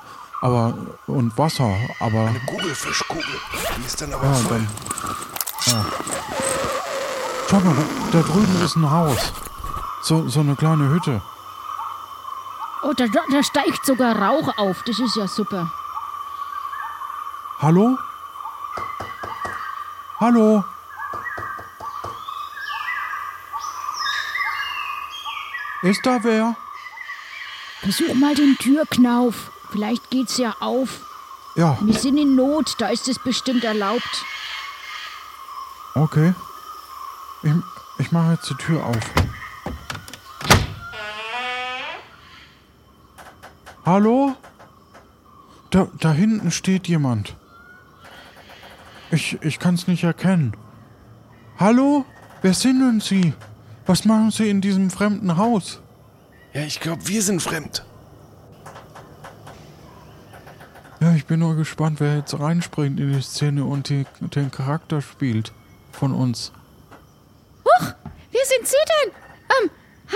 [0.43, 0.75] Aber,
[1.07, 3.25] und Wasser, aber, Eine Kugelfischkugel.
[3.77, 4.59] Die ist dann aber ja, voll.
[4.59, 4.69] dann,
[5.67, 5.87] ja.
[7.51, 7.83] Schau mal, da,
[8.13, 9.33] da drüben ist ein Haus.
[10.03, 11.21] So, so eine kleine Hütte.
[12.83, 14.85] Oh, da, da da steigt sogar Rauch auf.
[14.85, 15.69] Das ist ja super.
[17.59, 17.99] Hallo?
[20.21, 20.65] Hallo?
[25.83, 26.55] Ist da wer?
[27.81, 29.51] Versuch mal den Türknauf.
[29.73, 31.01] Vielleicht geht's ja auf.
[31.57, 34.25] Ja, Wir sind in Not, da ist es bestimmt erlaubt.
[35.97, 36.33] okay.
[37.43, 37.53] Ich,
[37.99, 38.99] ich mache jetzt die Tür auf.
[43.85, 44.37] Hallo?
[45.71, 47.37] Da, da hinten steht jemand.
[49.11, 50.55] Ich, ich kann es nicht erkennen.
[51.59, 52.05] Hallo?
[52.43, 53.33] Wer sind denn Sie?
[53.87, 55.81] Was machen Sie in diesem fremden Haus?
[56.53, 57.85] Ja, ich glaube, wir sind fremd.
[61.01, 65.01] Ja, ich bin nur gespannt, wer jetzt reinspringt in die Szene und die, den Charakter
[65.01, 65.53] spielt
[65.93, 66.53] von uns.
[68.33, 69.13] Wer sind Sie denn?
[69.63, 69.71] Ähm,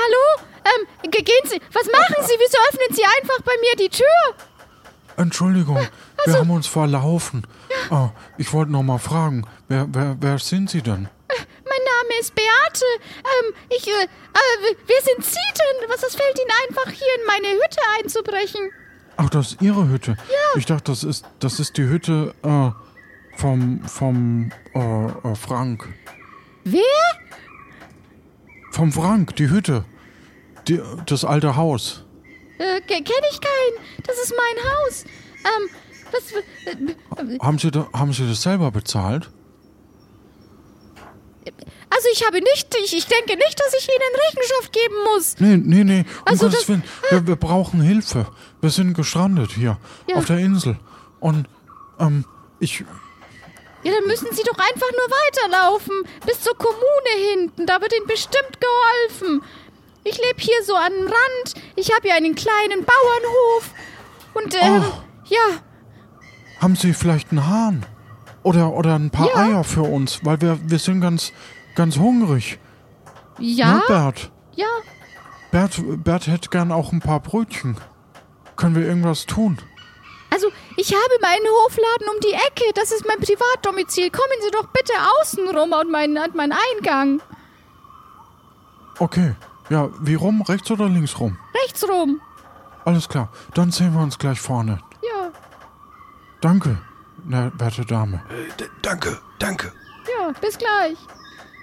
[0.05, 0.49] hallo?
[0.64, 2.35] Ähm, ge- gehen Sie, was machen Sie?
[2.38, 4.07] Wieso öffnen Sie einfach bei mir die Tür?
[5.17, 5.79] Entschuldigung,
[6.25, 7.47] wir haben uns verlaufen.
[7.90, 11.09] Ah, ich wollte noch mal fragen, wer, wer, wer sind Sie denn?
[11.29, 12.85] Mein Name ist Beate.
[13.19, 15.88] Ähm, ich, äh, äh, wer sind Sie denn?
[15.90, 18.71] Was, das fällt Ihnen einfach hier in meine Hütte einzubrechen?
[19.17, 20.12] Ach, das ist Ihre Hütte.
[20.29, 20.59] Ja.
[20.59, 22.71] Ich dachte, das ist, das ist die Hütte äh,
[23.38, 25.88] vom, vom äh, äh, Frank.
[26.64, 26.83] Wer?
[28.73, 29.85] Vom Frank, die Hütte.
[30.68, 32.05] Die, das alte Haus.
[32.59, 34.03] Äh, kenne ich keinen.
[34.07, 35.05] Das ist mein Haus.
[35.44, 35.68] Ähm,
[36.12, 36.33] was,
[37.33, 39.31] äh, Haben Sie, da, haben Sie das selber bezahlt?
[41.90, 45.37] also ich habe nicht, ich, ich denke nicht, dass ich Ihnen Rechenschaft geben muss.
[45.38, 46.83] Nee, nee, nee, um Also das- Willen.
[47.11, 48.27] Wir, wir brauchen Hilfe.
[48.61, 50.16] Wir sind gestrandet hier Ja.
[50.16, 50.77] auf der Insel.
[51.20, 51.46] Und,
[52.00, 52.24] ähm,
[52.59, 52.81] ich,
[53.85, 55.09] Ja, dann müssen Sie doch einfach nur
[55.50, 56.03] weiterlaufen.
[56.27, 57.66] Bis zur Kommune hinten.
[57.66, 59.42] Da wird Ihnen bestimmt geholfen.
[60.05, 61.55] Ich lebe hier so am Rand.
[61.77, 63.71] Ich habe hier einen kleinen Bauernhof.
[64.35, 65.03] Und, ähm, Oh.
[65.27, 65.61] ja.
[66.61, 67.87] Haben Sie vielleicht einen Hahn?
[68.43, 69.37] Oder, oder ein paar Ja.
[69.37, 70.21] Eier für uns?
[70.25, 71.33] Weil wir, wir sind ganz,
[71.75, 72.59] ganz hungrig.
[73.38, 73.75] Ja?
[73.77, 74.31] Ne, Bert?
[74.55, 74.67] Ja.
[75.51, 75.81] Bert?
[76.05, 77.77] Bert hätte gern auch ein paar Brötchen.
[78.57, 79.59] Können wir irgendwas tun?
[80.31, 82.64] Also, ich habe meinen Hofladen um die Ecke.
[82.75, 84.11] Das ist mein Privatdomizil.
[84.11, 87.23] Kommen Sie doch bitte außen rum an meinen, an meinen Eingang.
[88.99, 89.35] Okay.
[89.70, 90.42] Ja, wie rum?
[90.42, 91.38] Rechts oder links rum?
[91.64, 92.20] Rechts rum.
[92.85, 93.29] Alles klar.
[93.55, 94.79] Dann sehen wir uns gleich vorne.
[95.03, 95.31] Ja.
[96.40, 96.79] Danke,
[97.24, 98.22] ne, werte Dame.
[98.29, 99.72] Äh, d- danke, danke.
[100.18, 100.98] Ja, bis gleich.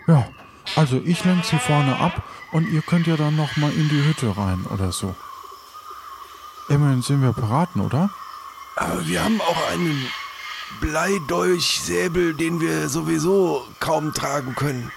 [0.07, 0.27] Ja,
[0.75, 4.03] also ich lenke Sie vorne ab und ihr könnt ja dann noch mal in die
[4.03, 5.13] Hütte rein oder so.
[6.69, 8.09] Immerhin sind wir Piraten, oder?
[8.77, 10.07] Aber wir haben auch einen
[10.79, 14.91] Bleidolchsäbel, den wir sowieso kaum tragen können.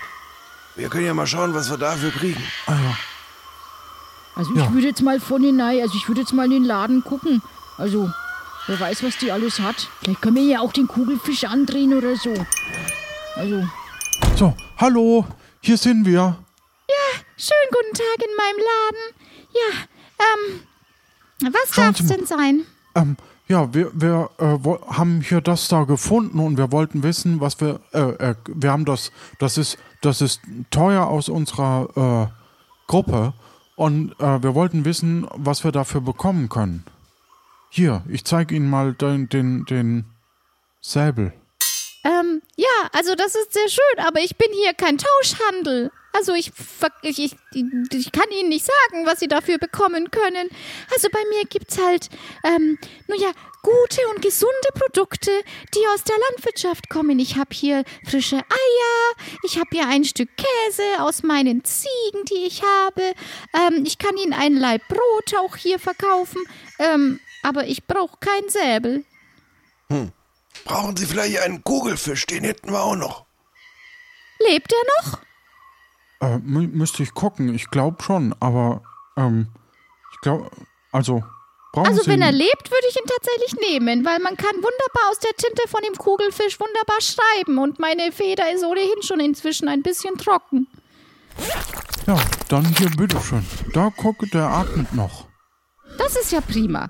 [0.76, 2.42] Wir können ja mal schauen, was wir dafür kriegen.
[2.66, 2.96] Ah ja.
[4.34, 4.64] Also Ja.
[4.64, 7.42] ich würde jetzt mal von Nei, also ich würde jetzt mal in den Laden gucken.
[7.78, 8.10] Also,
[8.66, 9.88] wer weiß, was die alles hat.
[10.02, 12.34] Vielleicht können wir ja auch den Kugelfisch andrehen oder so.
[13.36, 13.68] Also,
[14.36, 15.26] So, hallo,
[15.60, 16.36] hier sind wir.
[17.36, 19.14] Schönen guten Tag in meinem Laden.
[19.54, 20.28] Ja,
[21.44, 22.16] ähm, was Sie mal.
[22.16, 22.64] denn sein?
[22.94, 23.16] Ähm,
[23.48, 27.80] ja, wir, wir äh, haben hier das da gefunden und wir wollten wissen, was wir,
[27.92, 29.10] äh, äh, wir haben das,
[29.40, 30.40] das ist, das ist
[30.70, 33.32] teuer aus unserer äh, Gruppe
[33.76, 36.84] und äh, wir wollten wissen, was wir dafür bekommen können.
[37.70, 40.04] Hier, ich zeige Ihnen mal den, den, den
[40.80, 41.32] Säbel.
[42.04, 45.90] Ähm, ja, also das ist sehr schön, aber ich bin hier kein Tauschhandel.
[46.14, 46.52] Also ich,
[47.02, 47.36] ich, ich,
[47.92, 50.48] ich kann Ihnen nicht sagen, was Sie dafür bekommen können.
[50.92, 52.08] Also bei mir gibt's halt,
[52.44, 55.30] ähm, nun ja, gute und gesunde Produkte,
[55.74, 57.18] die aus der Landwirtschaft kommen.
[57.18, 62.46] Ich habe hier frische Eier, ich habe hier ein Stück Käse aus meinen Ziegen, die
[62.46, 63.02] ich habe.
[63.52, 66.42] Ähm, ich kann Ihnen ein Laib Brot auch hier verkaufen.
[66.78, 69.04] Ähm, aber ich brauche keinen Säbel.
[70.64, 72.26] Brauchen Sie vielleicht einen Kugelfisch?
[72.26, 73.26] Den hätten wir auch noch.
[74.38, 75.23] Lebt er noch?
[76.24, 77.54] Äh, mü müsste ich gucken.
[77.54, 78.82] Ich glaube schon, aber
[79.16, 79.48] ähm,
[80.12, 80.50] ich glaube,
[80.92, 81.22] also
[81.72, 82.10] brauchen Also Sie.
[82.10, 85.62] wenn er lebt, würde ich ihn tatsächlich nehmen, weil man kann wunderbar aus der Tinte
[85.68, 90.66] von dem Kugelfisch wunderbar schreiben und meine Feder ist ohnehin schon inzwischen ein bisschen trocken.
[92.06, 92.16] ja,
[92.48, 93.44] dann hier bitteschön.
[93.72, 95.26] Da gucke, der atmet noch.
[95.98, 96.88] Das ist ja prima.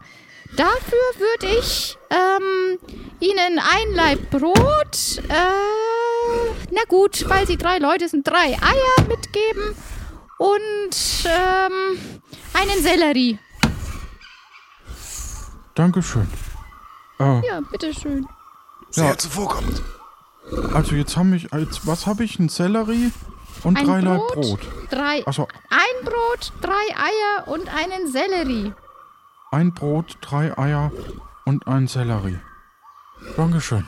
[0.57, 2.79] Dafür würde ich ähm,
[3.21, 9.75] Ihnen ein Laib Brot, äh, na gut, weil Sie drei Leute sind, drei Eier mitgeben
[10.38, 11.99] und ähm,
[12.55, 13.38] einen Sellerie.
[15.75, 16.29] Dankeschön.
[17.19, 18.27] Äh, Ja, bitteschön.
[18.90, 19.19] Sehr Ja.
[19.19, 19.83] zuvorkommend.
[20.73, 22.38] also jetzt haben ich, jetzt, was habe ich?
[22.38, 23.11] Ein Sellerie
[23.64, 24.61] und Ein drei Laib Brot, Brot.
[24.90, 28.73] Drei, Also ein Brot, drei Eier und einen Sellerie.
[29.55, 30.90] Ein Brot, drei Eier
[31.45, 32.40] und ein Sellerie.
[33.37, 33.87] Dankeschön.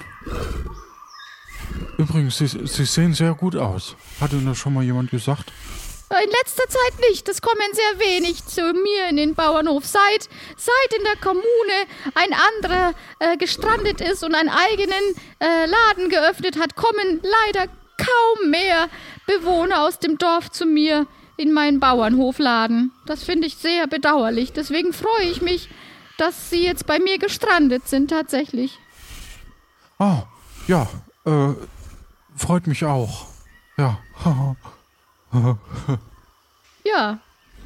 [1.98, 3.96] Übrigens, Sie, Sie sehen sehr gut aus.
[4.20, 5.52] Hat Ihnen das schon mal jemand gesagt?
[6.08, 7.28] In letzter Zeit nicht.
[7.28, 9.84] Es kommen sehr wenig zu mir in den Bauernhof.
[9.84, 11.42] Seit, seit in der Kommune
[12.14, 17.66] ein anderer äh, gestrandet ist und einen eigenen äh, Laden geöffnet hat, kommen leider
[17.98, 18.88] kaum mehr
[19.26, 22.92] Bewohner aus dem Dorf zu mir in meinen Bauernhofladen.
[23.06, 24.52] Das finde ich sehr bedauerlich.
[24.52, 25.68] Deswegen freue ich mich,
[26.18, 28.78] dass Sie jetzt bei mir gestrandet sind, tatsächlich.
[29.98, 30.22] Ah,
[30.66, 30.88] ja,
[31.24, 31.48] äh,
[32.36, 33.26] freut mich auch.
[33.76, 33.98] Ja,
[36.84, 37.18] Ja,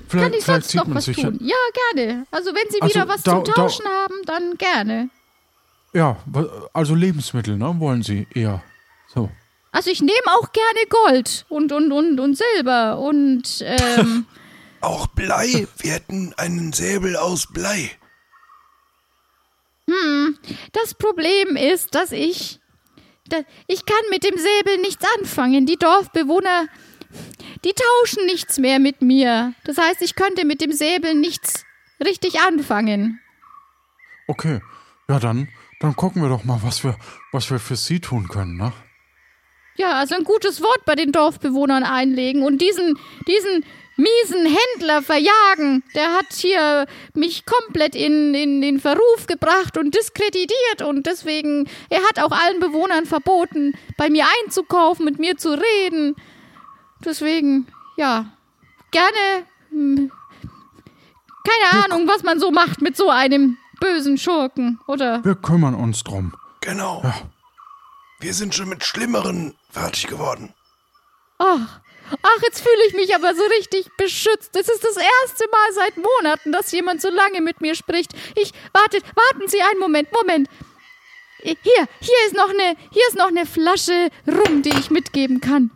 [0.09, 1.39] vielleicht, kann ich sonst noch was tun?
[1.41, 1.57] Ja,
[1.95, 2.27] gerne.
[2.31, 5.11] Also wenn Sie Also, wieder was da- zum da- Tauschen haben, dann gerne.
[5.93, 6.17] Ja,
[6.73, 8.63] also Lebensmittel, ne, wollen Sie eher.
[9.09, 9.29] So.
[9.73, 14.27] Also ich nehme auch gerne Gold und und und und Silber und ähm,
[14.81, 15.67] Auch Blei.
[15.79, 17.91] Wir hätten einen Säbel aus Blei.
[20.73, 22.61] das Problem ist, dass ich
[23.29, 25.67] da, ich kann mit dem Säbel nichts anfangen.
[25.67, 26.67] Die Dorfbewohner,
[27.65, 29.55] die tauschen nichts mehr mit mir.
[29.65, 31.65] Das heißt, ich könnte mit dem Säbel nichts
[32.05, 33.21] richtig anfangen.
[34.27, 34.61] Okay.
[35.09, 35.49] Ja, dann,
[35.81, 36.97] dann gucken wir doch mal, was wir,
[37.33, 38.73] was wir für Sie tun können, ne?
[39.81, 43.65] Ja, also ein gutes Wort bei den Dorfbewohnern einlegen und diesen, diesen
[43.97, 45.83] miesen Händler verjagen.
[45.95, 52.03] Der hat hier mich komplett in, in den Verruf gebracht und diskreditiert und deswegen, er
[52.03, 56.15] hat auch allen Bewohnern verboten, bei mir einzukaufen, mit mir zu reden.
[57.03, 57.67] Deswegen,
[57.97, 58.27] ja,
[58.91, 60.13] gerne, hm,
[61.43, 65.25] keine Ahnung, was man so macht mit so einem bösen Schurken, oder?
[65.25, 66.35] Wir kümmern uns drum.
[66.61, 67.01] Genau.
[67.03, 67.15] Ja.
[68.19, 70.55] Wir sind schon mit Schlimmeren fertig geworden.
[71.39, 71.81] Ach,
[72.23, 74.55] ach, jetzt fühle ich mich aber so richtig beschützt.
[74.57, 78.13] Es ist das erste Mal seit Monaten, dass jemand so lange mit mir spricht.
[78.37, 80.49] Ich, wartet, warten Sie einen Moment, Moment.
[81.43, 81.57] Hier,
[82.01, 85.71] hier ist noch eine, hier ist noch eine Flasche Rum, die ich mitgeben kann.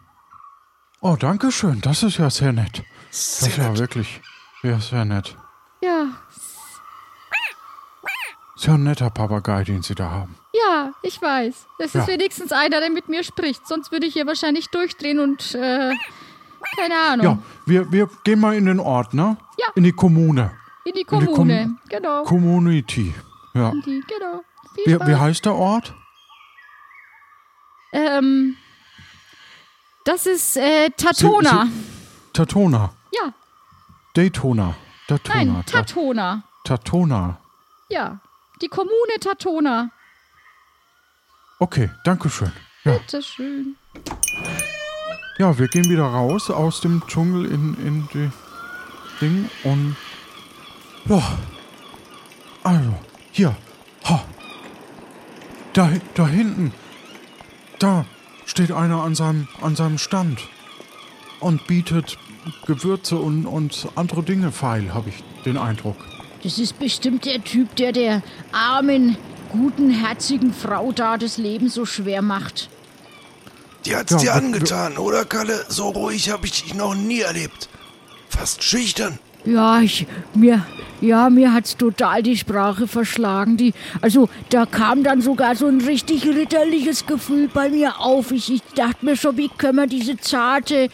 [1.00, 1.80] Oh, danke schön.
[1.80, 2.82] Das ist ja sehr nett.
[3.10, 4.20] Das ist ja wirklich
[4.62, 5.36] ja, sehr nett.
[5.82, 6.08] Ja,
[8.56, 10.36] Sehr netter Papagei, den Sie da haben.
[10.74, 11.66] Ja, ich weiß.
[11.78, 12.06] Es ist Ja.
[12.06, 13.66] wenigstens einer, der mit mir spricht.
[13.66, 15.92] Sonst würde ich hier wahrscheinlich durchdrehen und, äh,
[16.76, 17.24] keine Ahnung.
[17.26, 19.36] Ja, wir, wir gehen mal in den Ort, ne?
[19.58, 19.66] Ja.
[19.74, 20.50] In die Kommune.
[20.84, 21.76] In die die Kommune.
[21.84, 22.22] Kom- genau.
[22.24, 23.14] Community.
[23.54, 23.70] Ja.
[23.70, 24.42] In die, genau.
[24.84, 25.94] Wie, wie heißt der Ort?
[27.92, 28.56] ähm,
[30.04, 31.68] das ist, äh, Tatona.
[32.32, 32.92] Tatona.
[33.12, 33.32] ja.
[34.14, 34.74] Daytona.
[35.08, 35.34] Tatona.
[35.44, 36.42] Nein, Ta- Tatona.
[36.64, 37.38] Tatona.
[37.88, 38.18] Ja,
[38.60, 39.90] die Kommune Tatona.
[41.64, 42.52] Okay, danke schön.
[42.84, 42.98] Ja.
[42.98, 43.76] Bitteschön.
[45.38, 48.30] ja, wir gehen wieder raus aus dem Dschungel in, in die
[49.18, 49.96] Ding und
[51.06, 51.22] ja,
[52.64, 52.94] also,
[53.32, 53.56] hier,
[54.04, 54.22] ha,
[55.72, 56.74] da, da hinten,
[57.78, 58.04] da
[58.44, 60.40] steht einer an seinem, an seinem Stand
[61.40, 62.18] und bietet
[62.66, 65.96] Gewürze und, und andere Dinge feil, habe ich den Eindruck.
[66.42, 68.22] Das ist bestimmt der Typ, der der
[68.52, 69.16] armen,
[69.54, 72.68] guten, herzigen Frau da das Leben so schwer macht.
[73.86, 75.64] Die hat's Ja, dir angetan, oder Kalle?
[75.68, 77.68] So ruhig habe ich dich noch nie erlebt.
[78.28, 79.18] Fast schüchtern.
[79.44, 80.66] Ja, ich, mir,
[81.00, 83.56] ja, mir hat's total die Sprache verschlagen.
[83.56, 88.32] Die, also, da kam dann sogar so ein richtig ritterliches Gefühl bei mir auf.
[88.32, 90.88] Ich, ich dachte mir schon, wie können wir diese zarte,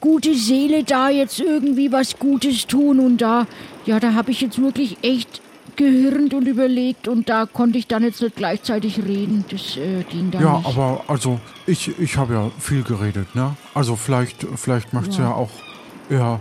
[0.00, 3.46] gute Seele da jetzt irgendwie was Gutes tun und da,
[3.86, 5.42] ja, da habe ich jetzt wirklich echt
[5.76, 9.44] gehirnt und überlegt und da konnte ich dann jetzt nicht gleichzeitig reden.
[9.50, 10.66] Das äh, ging dann Ja, nicht.
[10.66, 13.56] aber also ich, ich habe ja viel geredet, ne?
[13.74, 15.28] Also vielleicht, vielleicht möchtest du Ja.
[15.30, 15.50] ja auch
[16.08, 16.40] eher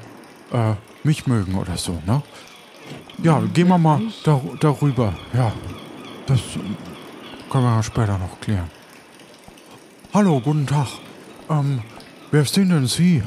[0.52, 0.74] äh,
[1.08, 2.22] mich mögen oder so, ne?
[3.24, 5.14] Ja, gehen wir mal da, darüber.
[5.34, 5.52] Ja,
[6.28, 6.40] das
[7.50, 8.70] können wir ja später noch klären.
[10.14, 10.88] Hallo, guten Tag.
[11.50, 11.82] Ähm,
[12.32, 13.22] wer sind denn Sie?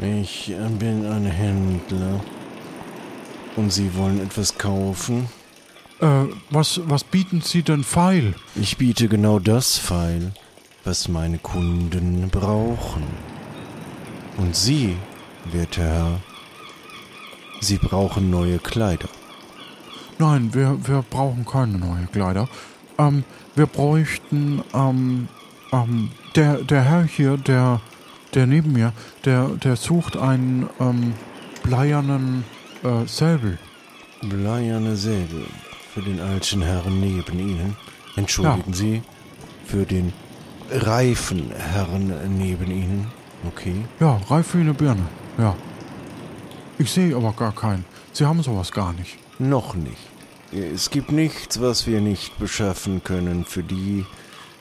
[0.00, 2.20] Ich äh, bin ein Händler.
[3.56, 5.28] Und Sie wollen etwas kaufen?
[6.00, 8.34] Äh, was, was bieten Sie denn feil?
[8.54, 10.32] Ich biete genau das feil,
[10.84, 13.04] was meine Kunden brauchen.
[14.38, 14.96] Und Sie,
[15.52, 16.20] werter Herr,
[17.60, 19.08] Sie brauchen neue Kleider.
[20.18, 22.48] Nein, wir, wir brauchen keine neue Kleider.
[22.98, 23.24] Ähm,
[23.54, 25.28] wir bräuchten, ähm,
[25.72, 27.80] ähm, der, der Herr hier, der,
[28.34, 28.92] der neben mir,
[29.24, 31.14] der, der sucht einen, ähm,
[31.62, 32.44] bleiernen,
[32.82, 33.58] äh, Säbel.
[34.22, 35.46] Bleierne Säbel
[35.92, 37.76] für den alten Herrn neben Ihnen.
[38.16, 39.02] Entschuldigen Sie,
[39.66, 40.12] für den
[40.70, 43.06] reifen Herrn neben Ihnen.
[43.46, 43.84] Okay.
[44.00, 45.06] Ja, reif wie eine Birne,
[45.38, 45.56] ja.
[46.78, 47.84] Ich sehe aber gar keinen.
[48.12, 49.18] Sie haben sowas gar nicht.
[49.38, 49.98] Noch nicht.
[50.52, 54.04] Es gibt nichts, was wir nicht beschaffen können für die,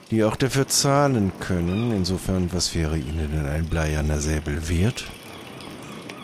[0.09, 1.91] die auch dafür zahlen können.
[1.91, 5.05] Insofern, was wäre Ihnen denn ein bleierner Säbel wert?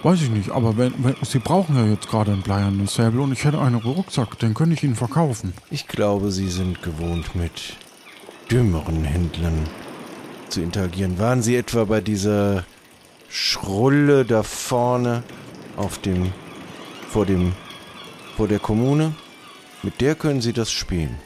[0.04, 3.32] Weiß ich nicht, aber wenn, wenn, Sie brauchen ja jetzt gerade einen bleiernen Säbel und
[3.32, 5.54] ich hätte einen Rucksack, den könnte ich Ihnen verkaufen.
[5.72, 7.76] Ich glaube, Sie sind gewohnt, mit
[8.52, 9.68] dümmeren Händlern
[10.50, 11.18] zu interagieren.
[11.18, 12.64] Waren Sie etwa bei dieser
[13.28, 15.24] Schrulle da vorne
[15.76, 16.32] auf dem,
[17.10, 17.54] vor dem,
[18.36, 19.16] vor der Kommune?
[19.84, 21.18] Mit der können Sie das spielen.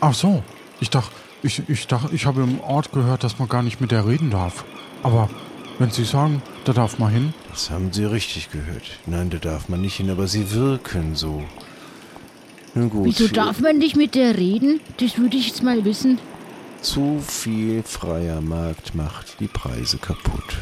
[0.00, 0.42] Ach so,
[0.80, 3.90] ich dachte, ich, ich dachte, ich habe im Ort gehört, dass man gar nicht mit
[3.90, 4.64] der reden darf.
[5.02, 5.28] Aber
[5.82, 8.84] wenn Sie sagen, da darf man hin, Das haben Sie richtig gehört.
[9.06, 11.42] Nein, da darf man nicht hin, aber Sie wirken so.
[12.74, 13.04] Nun gut.
[13.04, 14.80] Wieso darf man nicht mit der reden?
[14.98, 16.18] Das würde ich jetzt mal wissen.
[16.80, 20.56] Zu viel freier Markt macht die Preise kaputt.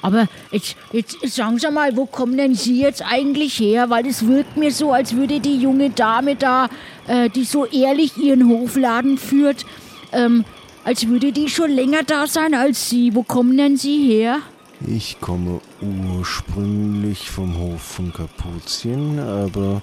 [0.00, 3.90] Aber jetzt, jetzt sagen Sie mal, wo kommen denn Sie jetzt eigentlich her?
[3.90, 6.68] Weil es wirkt mir so, als würde die junge Dame da,
[7.06, 9.66] äh, die so ehrlich ihren Hofladen führt,
[10.12, 10.44] ähm,
[10.84, 13.14] als würde die schon länger da sein als Sie.
[13.14, 14.40] Wo kommen denn Sie her?
[14.86, 19.80] Ich komme ursprünglich vom Hof von Kapuzien, aber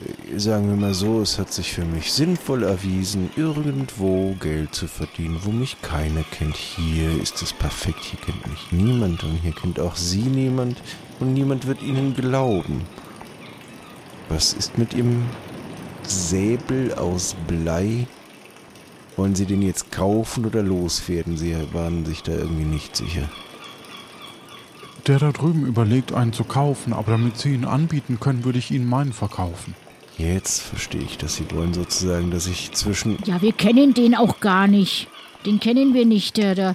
[0.00, 4.86] äh, sagen wir mal so, es hat sich für mich sinnvoll erwiesen, irgendwo Geld zu
[4.86, 6.56] verdienen, wo mich keiner kennt.
[6.56, 10.78] Hier ist es perfekt, hier kennt mich niemand und hier kennt auch Sie niemand
[11.20, 12.82] und niemand wird Ihnen glauben.
[14.30, 15.24] Was ist mit Ihrem
[16.04, 18.06] Säbel aus Blei?
[19.18, 21.36] Wollen Sie den jetzt kaufen oder loswerden?
[21.36, 23.28] Sie waren sich da irgendwie nicht sicher.
[25.08, 28.70] der da drüben überlegt, einen zu kaufen, aber damit Sie ihn anbieten können, würde ich
[28.70, 29.74] Ihnen meinen verkaufen.
[30.18, 33.18] Jetzt verstehe ich, dass Sie wollen sozusagen, dass ich zwischen...
[33.24, 35.08] Ja, wir kennen den auch gar nicht.
[35.46, 36.74] Den kennen wir nicht, der da.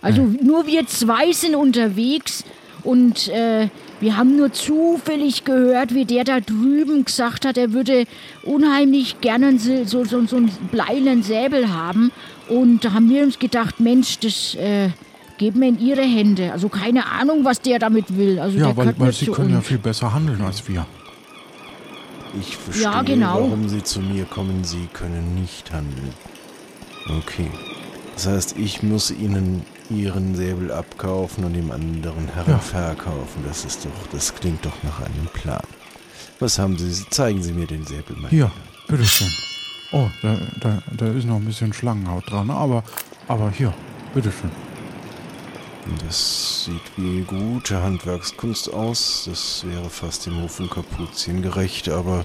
[0.00, 2.44] Also nur wir zwei sind unterwegs
[2.84, 3.68] und äh,
[4.00, 8.04] wir haben nur zufällig gehört, wie der da drüben gesagt hat, er würde
[8.42, 12.12] unheimlich gerne so, so, so einen bleiernen Säbel haben.
[12.48, 14.90] Und da haben wir uns gedacht, Mensch, das äh,
[15.38, 16.52] geben wir in ihre Hände.
[16.52, 18.38] Also keine Ahnung, was der damit will.
[18.38, 19.66] Also Ja, der weil, weil Sie können ja uns.
[19.66, 20.86] viel besser handeln als wir.
[22.38, 23.34] Ich verstehe, Ja, genau.
[23.40, 24.62] warum Sie zu mir kommen.
[24.64, 26.12] Sie können nicht handeln.
[27.18, 27.50] Okay.
[28.14, 32.58] Das heißt, ich muss Ihnen Ihren Säbel abkaufen und dem anderen Herrn Ja.
[32.58, 33.44] verkaufen.
[33.46, 35.62] Das ist doch, das klingt doch nach einem Plan.
[36.40, 37.08] Was haben Sie?
[37.10, 38.28] Zeigen Sie mir den Säbel mal.
[38.30, 38.50] Hier,
[38.88, 39.32] bitteschön.
[39.92, 42.82] Oh, da, da, da ist noch ein bisschen Schlangenhaut dran, aber,
[43.28, 43.72] aber hier,
[44.12, 44.50] bitteschön.
[46.04, 49.28] Das sieht wie gute Handwerkskunst aus.
[49.30, 52.24] Das wäre fast dem Hof von Kapuzien gerecht, aber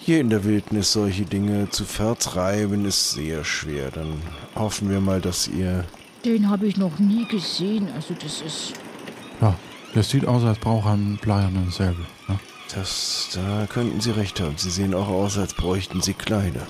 [0.00, 3.90] hier in der Wildnis solche Dinge zu vertreiben ist sehr schwer.
[3.92, 4.20] Dann
[4.56, 5.84] hoffen wir mal, dass ihr...
[6.24, 7.88] Den habe ich noch nie gesehen.
[7.94, 8.72] Also das ist.
[9.40, 9.54] Ja,
[9.94, 12.06] der sieht aus, als braucht er einen bleiernen Säbel.
[12.28, 12.38] Ne?
[12.74, 14.54] Das, da könnten Sie recht haben.
[14.56, 16.66] Sie sehen auch aus, als bräuchten Sie Kleider.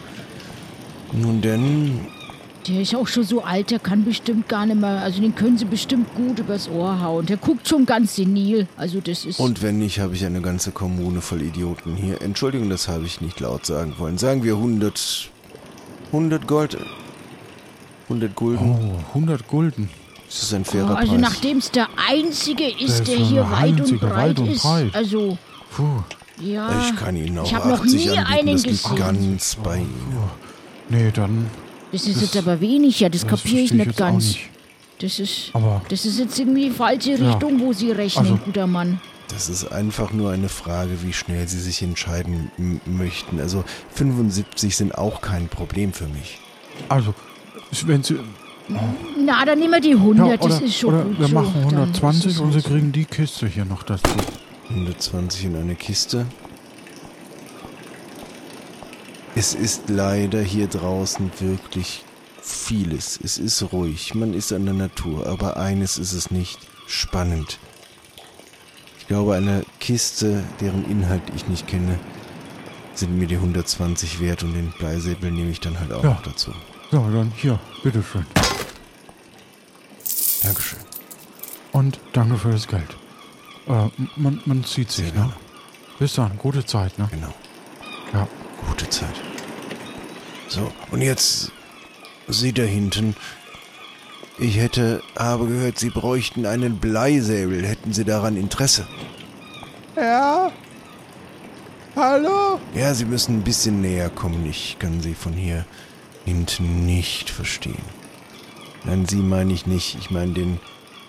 [1.12, 2.00] Nun denn,
[2.66, 5.02] Der ist auch schon so alt, der kann bestimmt gar nicht mehr.
[5.02, 7.26] Also den können sie bestimmt gut übers Ohr hauen.
[7.26, 8.66] Der guckt schon ganz senil.
[8.76, 9.38] Also das ist.
[9.38, 12.20] und wenn nicht, habe ich eine ganze Kommune voll Idioten hier.
[12.22, 14.18] Entschuldigung, das habe ich nicht laut sagen wollen.
[14.18, 15.30] Sagen wir 100...
[16.12, 16.76] 100 Gold...
[18.09, 18.70] 100 Gulden.
[18.94, 19.88] Oh, 100 Gulden.
[20.26, 21.20] Das ist ein Oh, fairer also Preis.
[21.20, 24.62] nachdem es der einzige ist, ist der so hier weit und weit und ist.
[24.62, 24.94] breit.
[24.94, 25.38] Also,
[25.76, 26.02] Puh,
[26.40, 26.80] ja.
[26.88, 28.96] Ich kann Ihnen auch Ich hab noch 80 nie anbieten, einen das liegt gesehen.
[28.96, 30.18] ganz bei Ihnen.
[30.88, 31.46] nee, dann
[31.92, 34.24] Das ist jetzt aber wenig, ja, das das kapiere ich nicht jetzt auch ganz.
[34.24, 34.50] nicht.
[35.00, 38.66] Das ist, Aber- das ist jetzt irgendwie die falsche Richtung, wo Sie rechnen, Also- guter
[38.66, 39.00] Mann.
[39.28, 42.50] Das ist einfach nur eine Frage, wie schnell Sie sich entscheiden
[42.86, 43.40] möchten.
[43.40, 46.38] Also 75 sind auch kein Problem für mich.
[46.88, 47.14] Also,
[47.87, 48.18] wenn Sie.
[48.68, 51.35] Na, dann nehmen wir die 100, Ja, oder, das ist schon oder gut wir so.
[51.35, 54.03] machen Dann ist 120 es und Sie kriegen die Kiste hier noch dazu.
[54.70, 56.27] 120 in eine Kiste.
[59.37, 62.03] Es ist leider hier draußen wirklich
[62.41, 63.18] vieles.
[63.22, 67.59] Es ist ruhig, man ist an der Natur, aber eines ist es nicht spannend.
[69.01, 71.99] Ich glaube, eine Kiste, deren Inhalt ich nicht kenne,
[72.95, 76.11] sind mir die 120 wert und den Bleisäbel nehme ich dann halt auch Ja.
[76.11, 76.53] noch dazu.
[76.95, 78.24] So, dann hier, bitteschön.
[80.45, 80.78] Dankeschön.
[81.72, 82.97] Und danke für das Geld.
[83.66, 85.20] Äh, man, man sieht sich, Sehr ne?
[85.22, 85.32] gerne.
[85.99, 87.09] Bis dann, gute Zeit, ne?
[87.11, 87.34] Genau.
[88.12, 88.28] Ja.
[88.68, 89.20] Gute Zeit.
[90.47, 91.51] So, und jetzt
[92.28, 93.16] Sie da hinten.
[94.38, 97.66] Ich hätte, habe gehört, Sie bräuchten einen Bleisäbel.
[97.66, 98.86] Hätten Sie daran Interesse?
[99.97, 100.53] Ja?
[101.97, 102.61] Hallo?
[102.72, 104.47] Ja, Sie müssen ein bisschen näher kommen.
[104.47, 105.66] Ich kann Sie von hier
[106.25, 107.85] hinten nicht verstehen.
[108.85, 109.97] Nein, Sie meine ich nicht.
[109.99, 110.61] Ich meine den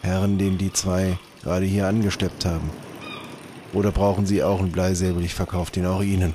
[0.01, 2.69] Herrn, den die zwei gerade hier angesteppt haben.
[3.73, 5.23] Oder brauchen Sie auch einen Bleisäbel?
[5.23, 6.33] Ich verkaufe den auch Ihnen.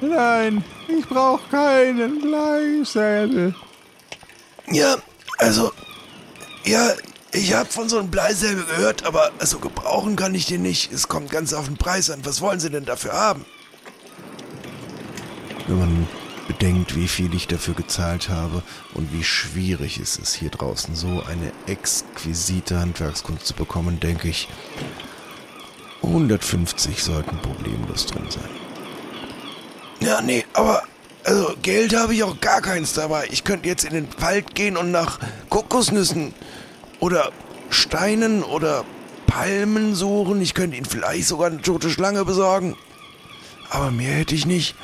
[0.00, 3.54] Nein, ich brauche keinen Bleisäbel.
[4.70, 4.96] Ja,
[5.38, 5.70] also,
[6.64, 6.92] ja,
[7.32, 10.92] ich habe von so einem Bleisäbel gehört, aber also gebrauchen kann ich den nicht.
[10.92, 12.24] Es kommt ganz auf den Preis an.
[12.24, 13.44] Was wollen Sie denn dafür haben?
[15.66, 16.08] Wenn man
[16.94, 18.62] wie viel ich dafür gezahlt habe
[18.94, 24.48] und wie schwierig es ist, hier draußen so eine exquisite Handwerkskunst zu bekommen, denke ich,
[26.02, 28.50] 150 sollten problemlos drin sein.
[30.00, 30.82] Ja, nee, aber
[31.24, 33.28] also Geld habe ich auch gar keins dabei.
[33.30, 36.34] Ich könnte jetzt in den Wald gehen und nach Kokosnüssen
[36.98, 37.30] oder
[37.70, 38.84] Steinen oder
[39.26, 40.42] Palmen suchen.
[40.42, 42.76] Ich könnte Ihnen vielleicht sogar eine tote Schlange besorgen.
[43.70, 44.74] Aber mehr hätte ich nicht.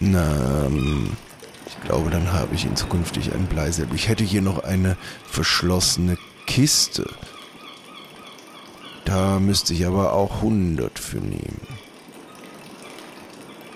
[0.00, 1.10] Na, ähm,
[1.66, 3.94] ich glaube, dann habe ich in zukünftig einen Bleisäbel.
[3.94, 7.06] Ich hätte hier noch eine verschlossene Kiste.
[9.04, 11.60] Da müsste ich aber auch 100 für nehmen.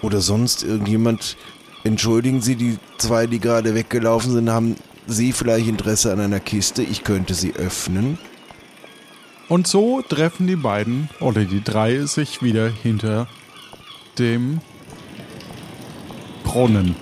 [0.03, 1.37] Oder sonst irgendjemand.
[1.85, 6.83] Entschuldigen Sie, die zwei, die gerade weggelaufen sind, haben Sie vielleicht Interesse an einer Kiste?
[6.83, 8.19] Ich könnte sie öffnen.
[9.49, 13.29] Und so treffen die beiden, oder die drei, sich wieder hinter
[14.19, 14.61] dem
[16.59, 16.97] Brunnen.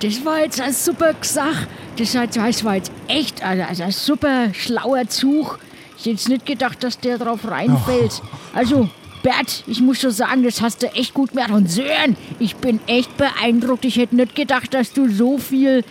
[0.00, 1.66] Das war jetzt ein super Gesach.
[1.98, 5.58] Das, hat- das war jetzt echt also, also ein super schlauer Zug.
[5.98, 8.22] Ich hätte jetzt nicht gedacht, dass der drauf reinfällt.
[8.54, 8.88] Also,
[9.22, 11.50] Bert, ich muss schon sagen, das hast du echt gut gemacht.
[11.50, 13.84] Und Sören, ich bin echt beeindruckt.
[13.84, 15.84] Ich hätte nicht gedacht, dass du so viel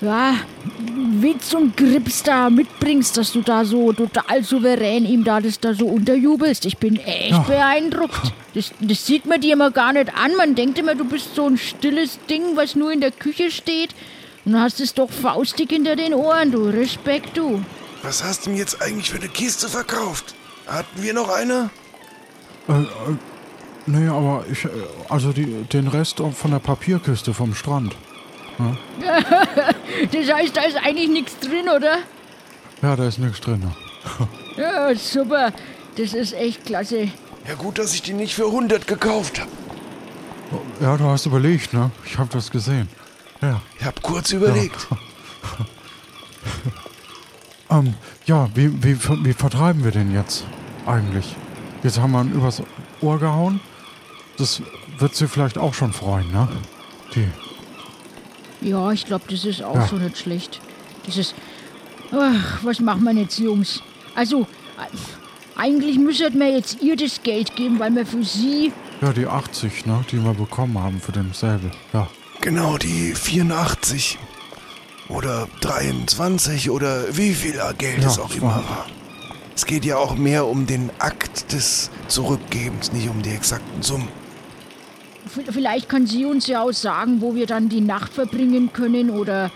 [0.00, 0.34] ja,
[1.20, 5.74] Witz und Grips da mitbringst, dass du da so total souverän ihm da das da
[5.74, 6.64] so unterjubelst.
[6.66, 8.32] Ich bin echt beeindruckt.
[8.56, 10.34] Das, das sieht man dir immer gar nicht an.
[10.34, 13.90] Man denkt immer, du bist so ein stilles Ding, was nur in der Küche steht.
[14.46, 16.64] Und du hast es doch faustig hinter den Ohren, du.
[16.64, 17.62] Respekt, du.
[18.02, 20.34] Was hast du mir jetzt eigentlich für eine Kiste verkauft?
[20.66, 21.68] Hatten wir noch eine?
[22.66, 22.86] Äh, äh,
[23.84, 24.68] nee, aber ich, äh,
[25.10, 27.94] also die, den Rest von der Papierkiste vom Strand.
[30.12, 31.98] Das heißt, da ist eigentlich nichts drin, oder?
[32.80, 33.60] Ja, da ist nichts drin.
[33.60, 33.76] ne?
[34.56, 35.52] Ja, super.
[35.98, 37.10] Das ist echt klasse.
[37.48, 39.50] Ja gut, dass ich die nicht für 100 gekauft habe.
[40.80, 41.90] Ja, du hast überlegt, ne?
[42.04, 42.88] Ich habe das gesehen.
[43.40, 43.60] Ja.
[43.78, 44.86] Ich habe kurz überlegt.
[47.68, 47.94] Ähm,
[48.26, 50.44] ja, wie, wie, wie vertreiben wir den jetzt
[50.86, 51.34] eigentlich?
[51.82, 52.62] Jetzt haben wir ihn übers
[53.00, 53.58] Ohr gehauen.
[54.36, 54.62] Das
[54.98, 56.48] wird sie vielleicht auch schon freuen, ne?
[57.16, 57.26] Die.
[58.60, 59.86] Ja, ich glaube, das ist auch Ja.
[59.88, 60.60] so nicht schlecht.
[61.06, 61.34] Das ist.
[62.12, 63.82] Ach, was machen wir jetzt, Jungs?
[64.14, 64.46] Also,
[65.56, 68.72] eigentlich müsstet wir jetzt ihr das Geld geben, weil wir für sie.
[69.00, 70.04] Ja, die 80, ne?
[70.10, 71.70] Die wir bekommen haben für den Säbel.
[71.92, 72.08] Ja.
[72.40, 74.18] Genau, die 84.
[75.08, 78.86] Oder 23 oder wie viel Geld Ja, es auch immer war-.
[79.54, 84.08] Es geht ja auch mehr um den Akt des Zurückgebens, nicht um die exakten Summen.
[85.50, 89.50] Vielleicht kann sie uns ja auch sagen, wo wir dann die Nacht verbringen können oder.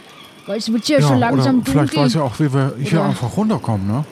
[0.46, 2.04] Weil es wird ja, schon langsam oder vielleicht dunkel.
[2.04, 4.04] weiß ja auch, wie wir hier Oder- einfach runterkommen, ne?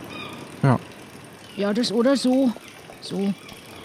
[1.59, 1.75] Ja.
[1.75, 2.53] Das oder so.
[3.01, 3.35] So.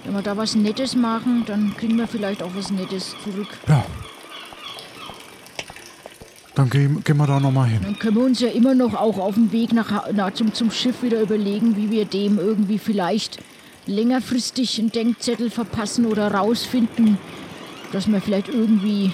[0.04, 3.48] Wenn wir da was Nettes machen, dann kriegen wir vielleicht auch was Nettes zurück.
[3.68, 3.84] Ja.
[6.56, 7.80] Dann gehen, gehen wir da nochmal hin.
[7.82, 10.70] Dann können wir uns ja immer noch auch auf dem Weg nach, na, zum, zum
[10.70, 13.40] Schiff wieder überlegen, wie wir dem irgendwie vielleicht
[13.88, 17.18] längerfristig einen Denkzettel verpassen oder rausfinden,
[17.92, 19.12] dass wir vielleicht irgendwie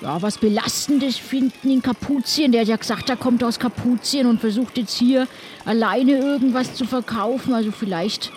[0.00, 2.52] ja, was Belastendes finden in Kapuzien.
[2.52, 5.26] Der hat ja gesagt, er kommt aus Kapuzien und versucht jetzt hier
[5.64, 7.52] alleine irgendwas zu verkaufen.
[7.54, 8.32] Also vielleicht,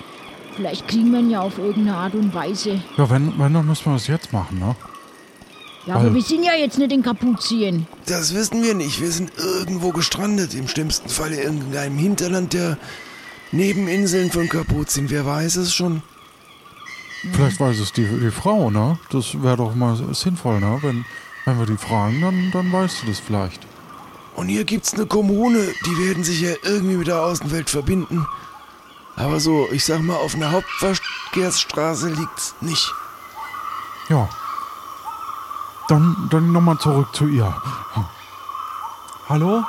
[0.56, 2.82] vielleicht kriegen wir ihn ja auf irgendeine Art und Weise.
[2.98, 4.76] Ja, wenn, wenn, dann müssen wir das jetzt machen, ne?
[5.86, 7.88] Ja, aber Weil- wir sind ja jetzt nicht in Kapuzien.
[8.06, 9.02] Das wissen wir nicht.
[9.02, 10.54] Wir sind irgendwo gestrandet.
[10.54, 12.78] Im schlimmsten Fall in irgendeinem Hinterland der
[13.52, 15.10] Nebeninseln von Kapuzien.
[15.10, 16.02] Wer weiß es schon?
[17.34, 18.98] Vielleicht weiß es die, die Frau, ne?
[19.12, 20.80] Das wäre doch mal sinnvoll, ne?
[20.82, 21.06] Wenn,
[21.46, 23.66] wenn wir die fragen, dann, dann weißt du das vielleicht.
[24.36, 28.26] Und hier gibt's eine Kommune, die werden sich ja irgendwie mit der Außenwelt verbinden.
[29.16, 32.94] Aber so, ich sag mal, auf einer Hauptverkehrsstraße liegt's nicht.
[34.10, 34.28] Ja.
[35.88, 37.54] Dann, dann nochmal zurück zu ihr.
[39.30, 39.64] Hallo?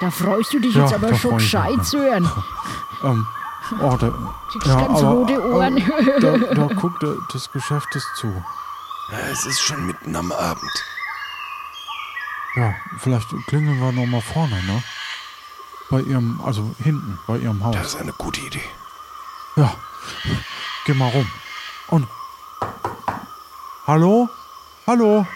[0.00, 1.82] Da freust du dich Ja, jetzt aber schon gescheit ja.
[1.82, 2.30] zu hören.
[3.04, 3.26] Ähm,
[3.80, 4.12] oh, da,
[4.52, 5.82] Kriegst ganz rote Ohren.
[5.82, 8.32] aber da, da guckt der, das Geschäft ist zu.
[9.10, 10.84] Ja, es ist schon mitten am Abend.
[12.56, 14.82] Ja, vielleicht klingeln wir nochmal vorne, ne?
[15.90, 17.74] Bei ihrem, also hinten, bei ihrem Haus.
[17.76, 18.62] Das ist eine gute Idee.
[19.56, 19.74] Ja,
[20.86, 21.30] geh mal rum.
[21.88, 22.08] Und.
[23.86, 24.28] Hallo?
[24.86, 25.26] Hallo?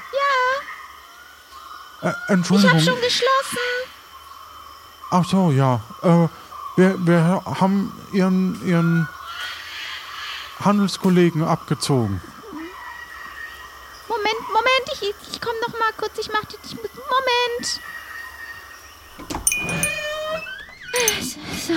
[2.02, 2.08] Ja.
[2.08, 2.72] Äh, Ich Entschuldigung.
[2.78, 3.58] hab schon geschlossen.
[5.10, 5.80] Ach so, ja.
[6.02, 6.28] Äh,
[6.76, 9.08] wir, wir haben ihren, ihren
[10.64, 12.20] Handelskollegen abgezogen.
[14.08, 16.18] Moment, Moment, ich, ich komm noch mal kurz.
[16.18, 16.58] Ich mach das.
[16.64, 17.80] Ich, muss- Moment.
[21.66, 21.72] So.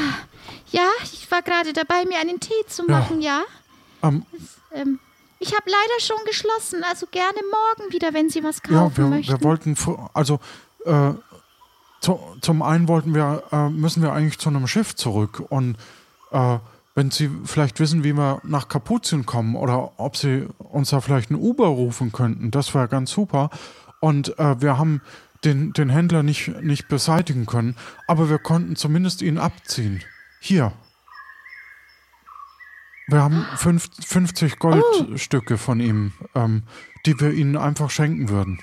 [0.71, 2.99] Ja, ich war gerade dabei, mir einen Tee zu Ja.
[2.99, 3.43] machen, ja.
[4.03, 4.25] Ähm,
[4.71, 4.99] Ähm,
[5.39, 9.05] ich habe leider schon geschlossen, also gerne morgen wieder, wenn Sie was kaufen ja, wir,
[9.05, 9.31] möchten.
[9.33, 9.75] wir wollten,
[10.13, 10.39] also
[10.85, 11.13] äh,
[12.01, 15.75] zu, zum einen wollten wir, äh, müssen wir eigentlich zu einem Schiff zurück und
[16.31, 16.59] äh,
[16.99, 21.31] wenn Sie vielleicht wissen, wie wir nach Kapuzien kommen oder ob Sie uns da vielleicht
[21.31, 23.51] ein Uber rufen könnten, das wäre ganz super.
[24.01, 25.01] Und äh, wir haben
[25.45, 30.03] den, den Händler nicht, nicht beseitigen können, aber wir konnten zumindest ihn abziehen.
[30.41, 30.73] Hier.
[33.07, 36.63] Wir haben fünf, 50 Goldstücke von ihm, ähm,
[37.05, 38.59] die wir ihnen einfach schenken würden.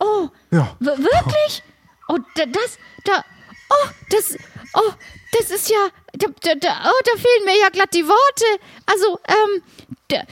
[0.00, 1.62] oh, Ja, wirklich?
[2.08, 3.22] Oh, da, das, da,
[3.68, 4.38] oh, das,
[4.74, 4.92] oh,
[5.32, 8.44] das ist ja, da, da, da, oh, da fehlen mir ja glatt die Worte.
[8.86, 9.62] Also, ähm,
[10.08, 10.22] da,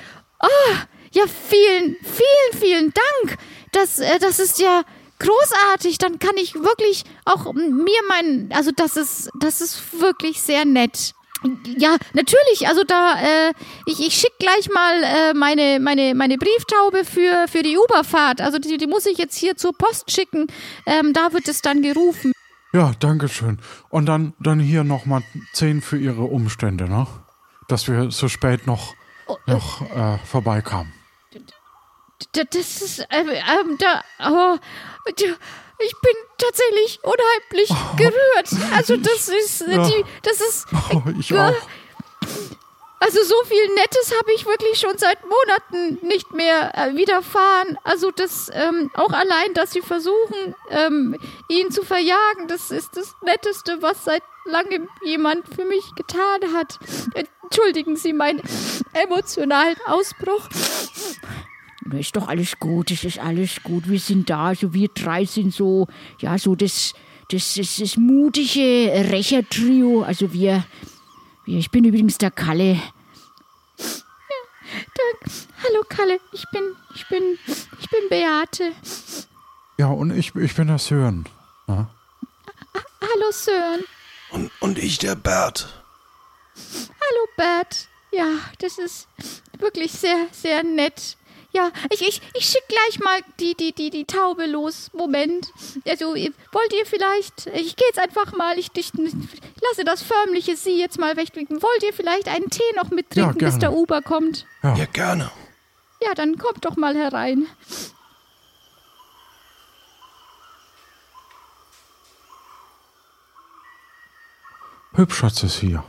[0.42, 0.74] oh,
[1.12, 3.38] ja, vielen, vielen, vielen Dank.
[3.72, 4.82] Das, äh, das ist ja
[5.18, 5.98] großartig.
[5.98, 11.12] Dann kann ich wirklich auch mir meinen, also das ist, das ist wirklich sehr nett.
[11.76, 12.66] Ja, natürlich.
[12.66, 13.52] Also da, äh,
[13.86, 18.40] ich, ich schicke gleich mal äh, meine, meine, meine Brieftaube für, für die Uberfahrt.
[18.40, 20.46] Also die, die muss ich jetzt hier zur Post schicken.
[20.86, 22.32] Ähm, da wird es dann gerufen.
[22.72, 23.58] Ja, danke schön.
[23.88, 25.22] Und dann, dann hier nochmal
[25.54, 27.06] 10 für Ihre Umstände, ne?
[27.68, 28.94] Dass wir so spät noch,
[29.46, 30.92] noch äh, vorbeikamen.
[32.32, 34.56] Das ist, äh, ähm, da, oh,
[35.08, 35.16] ich
[36.00, 38.72] bin tatsächlich unheimlich gerührt.
[38.74, 39.86] Also das ist, äh, Ja.
[39.88, 41.52] die, das ist, Oh, ich Ge- auch.
[42.98, 47.78] Also so viel Nettes habe ich wirklich schon seit Monaten nicht mehr äh, widerfahren.
[47.84, 51.16] Also das ähm, auch allein, dass sie versuchen, ähm,
[51.48, 56.78] ihn zu verjagen, das ist das Netteste, was seit langem jemand für mich getan hat.
[57.42, 58.42] Entschuldigen Sie meinen
[58.92, 60.48] emotionalen Ausbruch.
[61.92, 63.88] Ist doch alles gut, das ist alles gut.
[63.88, 65.86] Wir sind da, also wir drei sind so,
[66.18, 66.94] ja, so das,
[67.30, 70.02] das, das, das mutige Rächertrio.
[70.02, 70.64] Also wir,
[71.46, 72.80] ich bin übrigens der Kalle.
[73.78, 75.32] Dank.
[75.62, 76.62] Hallo Kalle, ich bin,
[76.94, 78.72] ich bin, ich bin Beate.
[79.78, 81.26] Ja, und ich, ich bin der Sören.
[81.68, 83.84] Hallo Sören.
[84.30, 85.82] Und, und ich, der Bert.
[86.54, 87.88] Hallo Bert.
[88.12, 88.26] Ja,
[88.58, 89.08] das ist
[89.58, 91.16] wirklich sehr, sehr nett.
[91.52, 94.90] Ja, ich, ich, ich schicke gleich mal die, die, die, die Taube los.
[94.92, 95.48] Moment.
[95.88, 100.78] Also, wollt ihr vielleicht, ich gehe jetzt einfach mal, ich, ich lasse das förmliche Sie
[100.78, 101.62] jetzt mal wegdrücken.
[101.62, 104.46] Wollt ihr vielleicht einen Tee noch mittrinken, Ja, bis der Uber kommt?
[104.62, 104.76] Ja.
[104.76, 105.30] Ja, gerne.
[106.02, 107.46] Ja, dann kommt doch mal herein.
[114.94, 115.84] Hübsch hat es hier.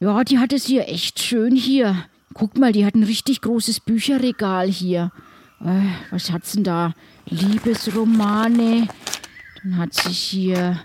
[0.00, 2.08] Ja, die hat es hier echt schön hier.
[2.34, 5.10] Guck mal, die hat ein richtig großes Bücherregal hier.
[5.60, 6.94] Äh, was hat's denn da?
[7.26, 8.88] Liebesromane.
[9.62, 10.82] Dann hat sie hier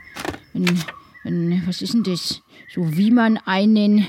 [0.54, 0.84] ein,
[1.26, 2.42] ein, was ist denn das?
[2.74, 4.08] So wie man einen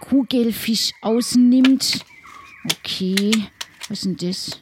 [0.00, 2.04] Kugelfisch ausnimmt.
[2.70, 3.30] Okay,
[3.88, 4.60] was ist denn das?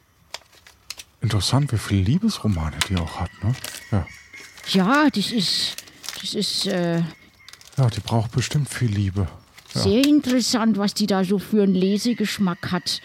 [1.21, 3.55] Interessant, wie viele Liebesromane die auch hat, ne?
[3.93, 4.07] Ja.
[4.71, 5.77] Ja, das ist,
[6.21, 7.03] das ist äh,
[7.77, 9.29] Ja, die braucht bestimmt viel Liebe.
[9.81, 13.01] Sehr interessant, was die da so für einen Lesegeschmack hat.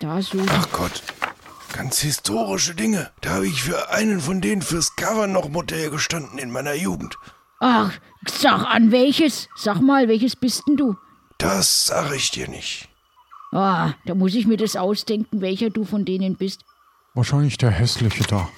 [0.00, 0.38] Da so.
[0.48, 1.02] Ach Gott.
[1.72, 3.10] Ganz historische Dinge.
[3.20, 7.16] Da habe ich für einen von denen fürs Cover noch Modell gestanden in meiner Jugend.
[7.60, 7.92] Ach,
[8.26, 9.48] sag an welches.
[9.56, 10.96] Sag mal, welches bist denn du?
[11.36, 12.88] Das sage ich dir nicht.
[13.52, 16.64] Ah, da muss ich mir das ausdenken, welcher du von denen bist.
[17.14, 18.48] Wahrscheinlich der hässliche da.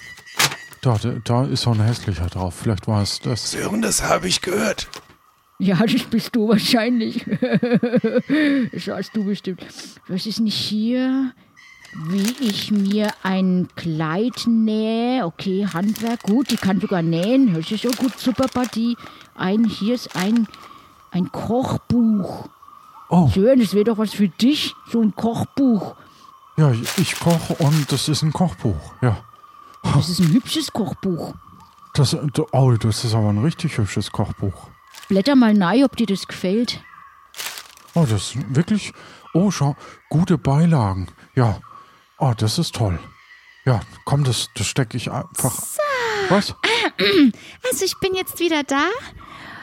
[0.81, 2.55] Da, da, da ist so ein hässlicher drauf.
[2.61, 3.51] Vielleicht war es das.
[3.51, 4.87] Sören, das habe ich gehört.
[5.61, 7.23] Ja, das bist du wahrscheinlich.
[8.73, 9.63] das warst du bestimmt.
[10.07, 11.33] Was ist nicht hier?
[12.07, 15.23] Wie ich mir ein Kleid nähe.
[15.23, 17.53] Okay, Handwerk, gut, die kann sogar nähen.
[17.53, 18.97] Das ist so gut, super Partie.
[19.35, 20.47] Ein, hier ist ein,
[21.11, 22.49] ein Kochbuch.
[23.09, 25.95] Oh, Schön, das wäre doch was für dich, so ein Kochbuch.
[26.57, 28.95] ja, ich, ich koche und das ist ein Kochbuch.
[29.01, 29.17] Ja.
[29.83, 31.35] Das ist ein hübsches Kochbuch.
[31.93, 32.17] Das,
[32.51, 34.71] oh, das ist aber ein richtig hübsches Kochbuch.
[35.09, 36.81] Blätter mal rein, ob dir das gefällt.
[37.93, 38.93] Oh, das ist wirklich.
[39.33, 39.75] Oh, schau,
[40.09, 41.07] gute Beilagen.
[41.35, 41.59] Ja.
[42.17, 42.99] Oh, das ist toll.
[43.65, 45.55] Ja, komm, das, das stecke ich einfach.
[46.29, 46.55] Was?
[47.69, 48.85] Also ich bin jetzt wieder da.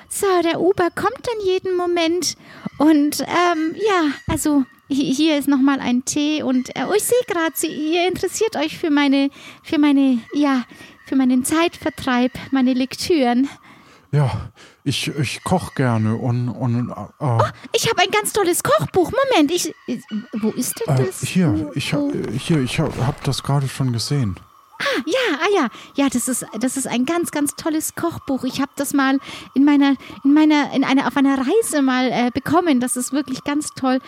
[0.09, 2.37] So, der Uber kommt dann jeden Moment.
[2.79, 7.19] Und ähm, ja, also hi- hier ist nochmal ein Tee und äh, oh, ich sehe
[7.27, 9.31] gerade, ihr interessiert euch für meine,
[9.63, 10.65] für meine, ja,
[11.07, 13.49] für meinen Zeitvertreib, meine Lektüren.
[14.13, 14.51] Ja,
[14.89, 16.49] ich, ich koche gerne und.
[16.49, 19.13] und äh, Ich habe ein ganz tolles Kochbuch.
[19.13, 19.75] Moment, ich,
[20.33, 21.21] wo ist denn äh, das?
[21.21, 22.13] hier, ich, Oh.
[22.39, 24.39] hier, ich habe hab das gerade schon gesehen.
[25.07, 28.45] Ja, ah ja, ja, das ist, das ist ein ganz, ganz tolles Kochbuch.
[28.45, 29.19] Ich habe das mal
[29.55, 32.79] in meiner, in meiner, in einer, auf einer Reise mal äh, bekommen.
[32.81, 33.99] Das ist wirklich ganz toll.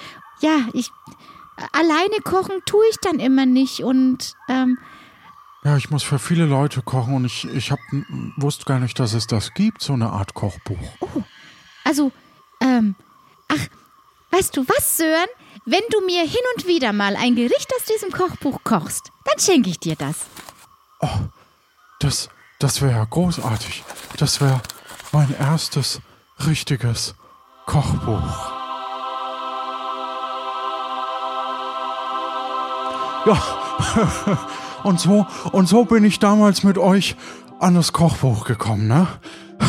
[0.41, 0.91] Ja, ich
[1.73, 4.79] alleine kochen tue ich dann immer nicht und ähm,
[5.63, 7.79] Ja, ich muss für viele Leute kochen und ich, ich hab,
[8.37, 10.97] wusste gar nicht, dass es das gibt, so eine Art Kochbuch.
[11.85, 12.13] also,
[12.63, 12.95] ähm,
[13.49, 13.67] ach,
[14.31, 15.29] weißt du was, Sören?
[15.67, 19.69] Wenn du mir hin und wieder mal ein Gericht aus diesem Kochbuch kochst, dann schenke
[19.69, 20.27] ich dir das.
[21.99, 23.85] Das, das wäre ja großartig.
[24.17, 24.63] Das wäre
[25.13, 26.01] mein erstes
[26.47, 27.15] richtiges
[27.67, 28.53] Kochbuch.
[33.27, 34.49] Ja,
[34.85, 37.17] und so, und so bin ich damals mit euch
[37.59, 39.07] an das Kochbuch gekommen, ne?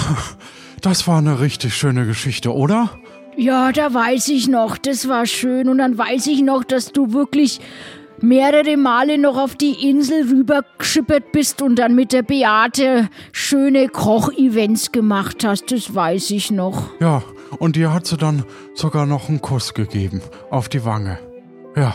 [0.81, 2.89] Das war eine richtig schöne Geschichte, oder?
[3.37, 5.69] Ja, da weiß ich noch, das war schön.
[5.69, 7.59] Und dann weiß ich noch, dass du wirklich
[8.19, 14.91] mehrere Male noch auf die Insel rübergeschippert bist und dann mit der Beate schöne Kochevents
[14.91, 15.71] gemacht hast.
[15.71, 16.89] Das weiß ich noch.
[16.99, 17.21] Ja,
[17.59, 18.43] und dir hat sie dann
[18.73, 21.19] sogar noch einen Kuss gegeben auf die Wange.
[21.75, 21.93] Ja.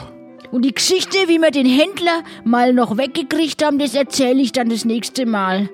[0.51, 4.69] Und die Geschichte, wie wir den Händler mal noch weggekriegt haben, das erzähle ich dann
[4.69, 5.69] das nächste Mal.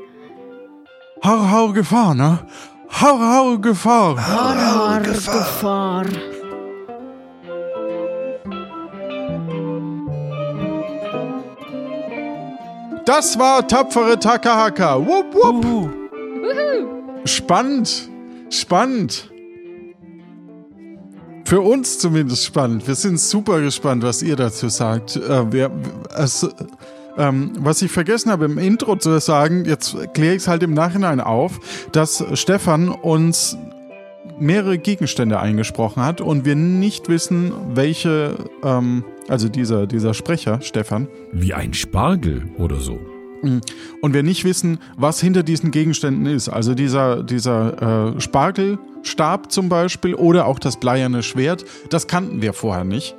[1.23, 2.47] Har, har, Gefahr, ne?
[2.89, 4.17] Har, har, Gefahr.
[4.17, 6.07] Har, Gefahr.
[13.05, 14.99] Das war tapfere Takahaka.
[15.07, 15.91] Wupp, wupp.
[17.25, 18.09] Spannend.
[18.51, 19.32] Spannend.
[21.53, 22.89] Für uns zumindest spannend.
[22.89, 25.17] Wir sind super gespannt, was ihr dazu sagt.
[25.17, 25.71] Äh, wir,
[26.17, 26.49] es,
[27.19, 30.73] ähm, was ich vergessen habe im Intro zu sagen, jetzt kläre ich es halt im
[30.73, 31.61] Nachhinein auf,
[31.93, 33.59] dass Stefan uns
[34.41, 38.35] mehrere Gegenstände eingesprochen hat und wir nicht wissen, welche,
[38.65, 42.99] ähm, also dieser, dieser Sprecher, Stefan, Wie ein Spargel oder so.
[43.43, 46.49] Und wir nicht wissen, was hinter diesen Gegenständen ist.
[46.49, 52.53] Also dieser, dieser äh, Spargelstab zum Beispiel oder auch das bleierne Schwert, das kannten wir
[52.53, 53.15] vorher nicht.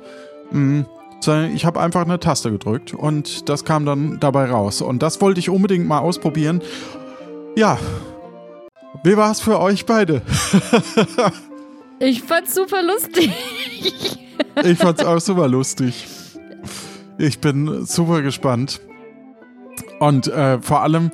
[1.20, 4.82] Sondern ich habe einfach eine Taste gedrückt und das kam dann dabei raus.
[4.82, 6.62] Und das wollte ich unbedingt mal ausprobieren.
[7.56, 7.78] Ja.
[9.02, 10.22] Wie war es für euch beide?
[12.00, 13.30] Ich fand's super lustig.
[14.62, 16.06] Ich fand's auch super lustig.
[17.18, 18.80] Ich bin super gespannt.
[20.00, 21.10] Und äh, vor allem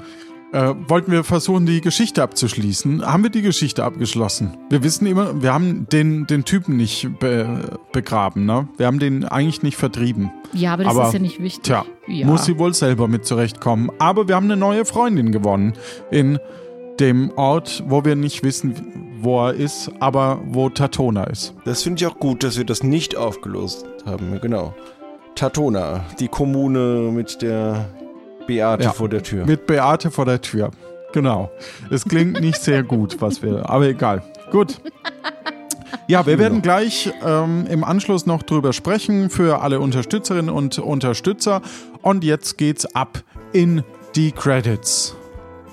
[0.53, 3.07] äh, wollten wir versuchen, die Geschichte abzuschließen.
[3.07, 4.57] Haben wir die Geschichte abgeschlossen?
[4.68, 8.68] Wir wissen immer, wir haben den, den Typen nicht be begraben, ne?
[8.76, 10.33] Wir haben den eigentlich nicht vertrieben.
[10.53, 11.62] Ja, aber das Aber, ist ja nicht wichtig.
[11.64, 12.26] Tja, ja.
[12.26, 13.91] muss sie wohl selber mit zurechtkommen.
[13.99, 15.74] Aber wir haben eine neue Freundin gewonnen
[16.11, 16.39] in
[16.99, 18.74] dem Ort, wo wir nicht wissen,
[19.20, 21.55] wo er ist, aber wo Tatona ist.
[21.64, 24.39] Das finde ich auch gut, dass wir das nicht aufgelöst haben.
[24.43, 24.74] Genau.
[25.35, 27.89] Tatona, die Kommune mit der
[28.47, 28.93] Beate Ja.
[28.93, 29.47] vor der Tür.
[29.47, 30.70] Mit Beate vor der Tür.
[31.12, 31.51] Genau.
[31.91, 33.68] Es klingt nicht sehr gut, was wir.
[33.68, 34.22] Aber egal.
[34.51, 34.80] Gut.
[36.07, 41.62] Ja, wir werden gleich ähm, im Anschluss noch drüber sprechen für alle Unterstützerinnen und Unterstützer.
[42.03, 43.22] Und jetzt geht's ab
[43.53, 43.82] in
[44.16, 45.16] die Credits.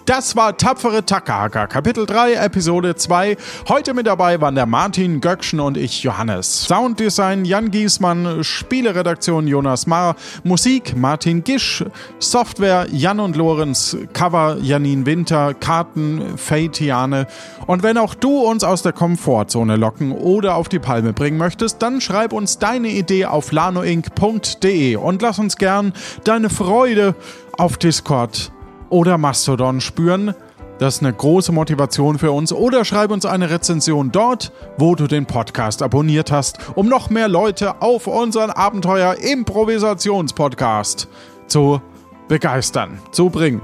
[0.07, 3.35] Das war Tapfere Takahaka, Kapitel 3, Episode 2.
[3.67, 6.63] Heute mit dabei waren der Martin Göckchen und ich, Johannes.
[6.63, 11.83] Sounddesign Jan Giesmann, Spieleredaktion Jonas Marr, Musik Martin Gisch,
[12.19, 17.27] Software Jan und Lorenz, Cover Janine Winter, Karten Faitiane.
[17.65, 21.81] Und wenn auch du uns aus der Komfortzone locken oder auf die Palme bringen möchtest,
[21.81, 25.91] dann schreib uns deine Idee auf lanoinc.de und lass uns gern
[26.23, 27.13] deine Freude
[27.57, 28.53] auf Discord
[28.89, 30.33] oder Mastodon spüren.
[30.79, 32.53] Das ist eine große Motivation für uns.
[32.53, 37.27] Oder schreib uns eine Rezension dort, wo du den Podcast abonniert hast, um noch mehr
[37.27, 41.07] Leute auf unseren Abenteuer Improvisationspodcast
[41.47, 41.81] zu
[42.27, 43.61] begeistern, zu bringen.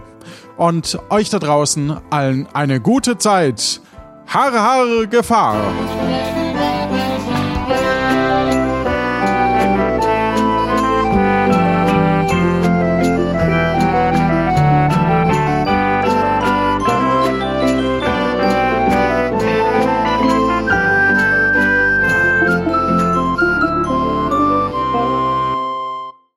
[0.57, 3.81] Und euch da draußen allen eine gute Zeit.
[4.27, 5.57] Haare, Haare, Gefahr.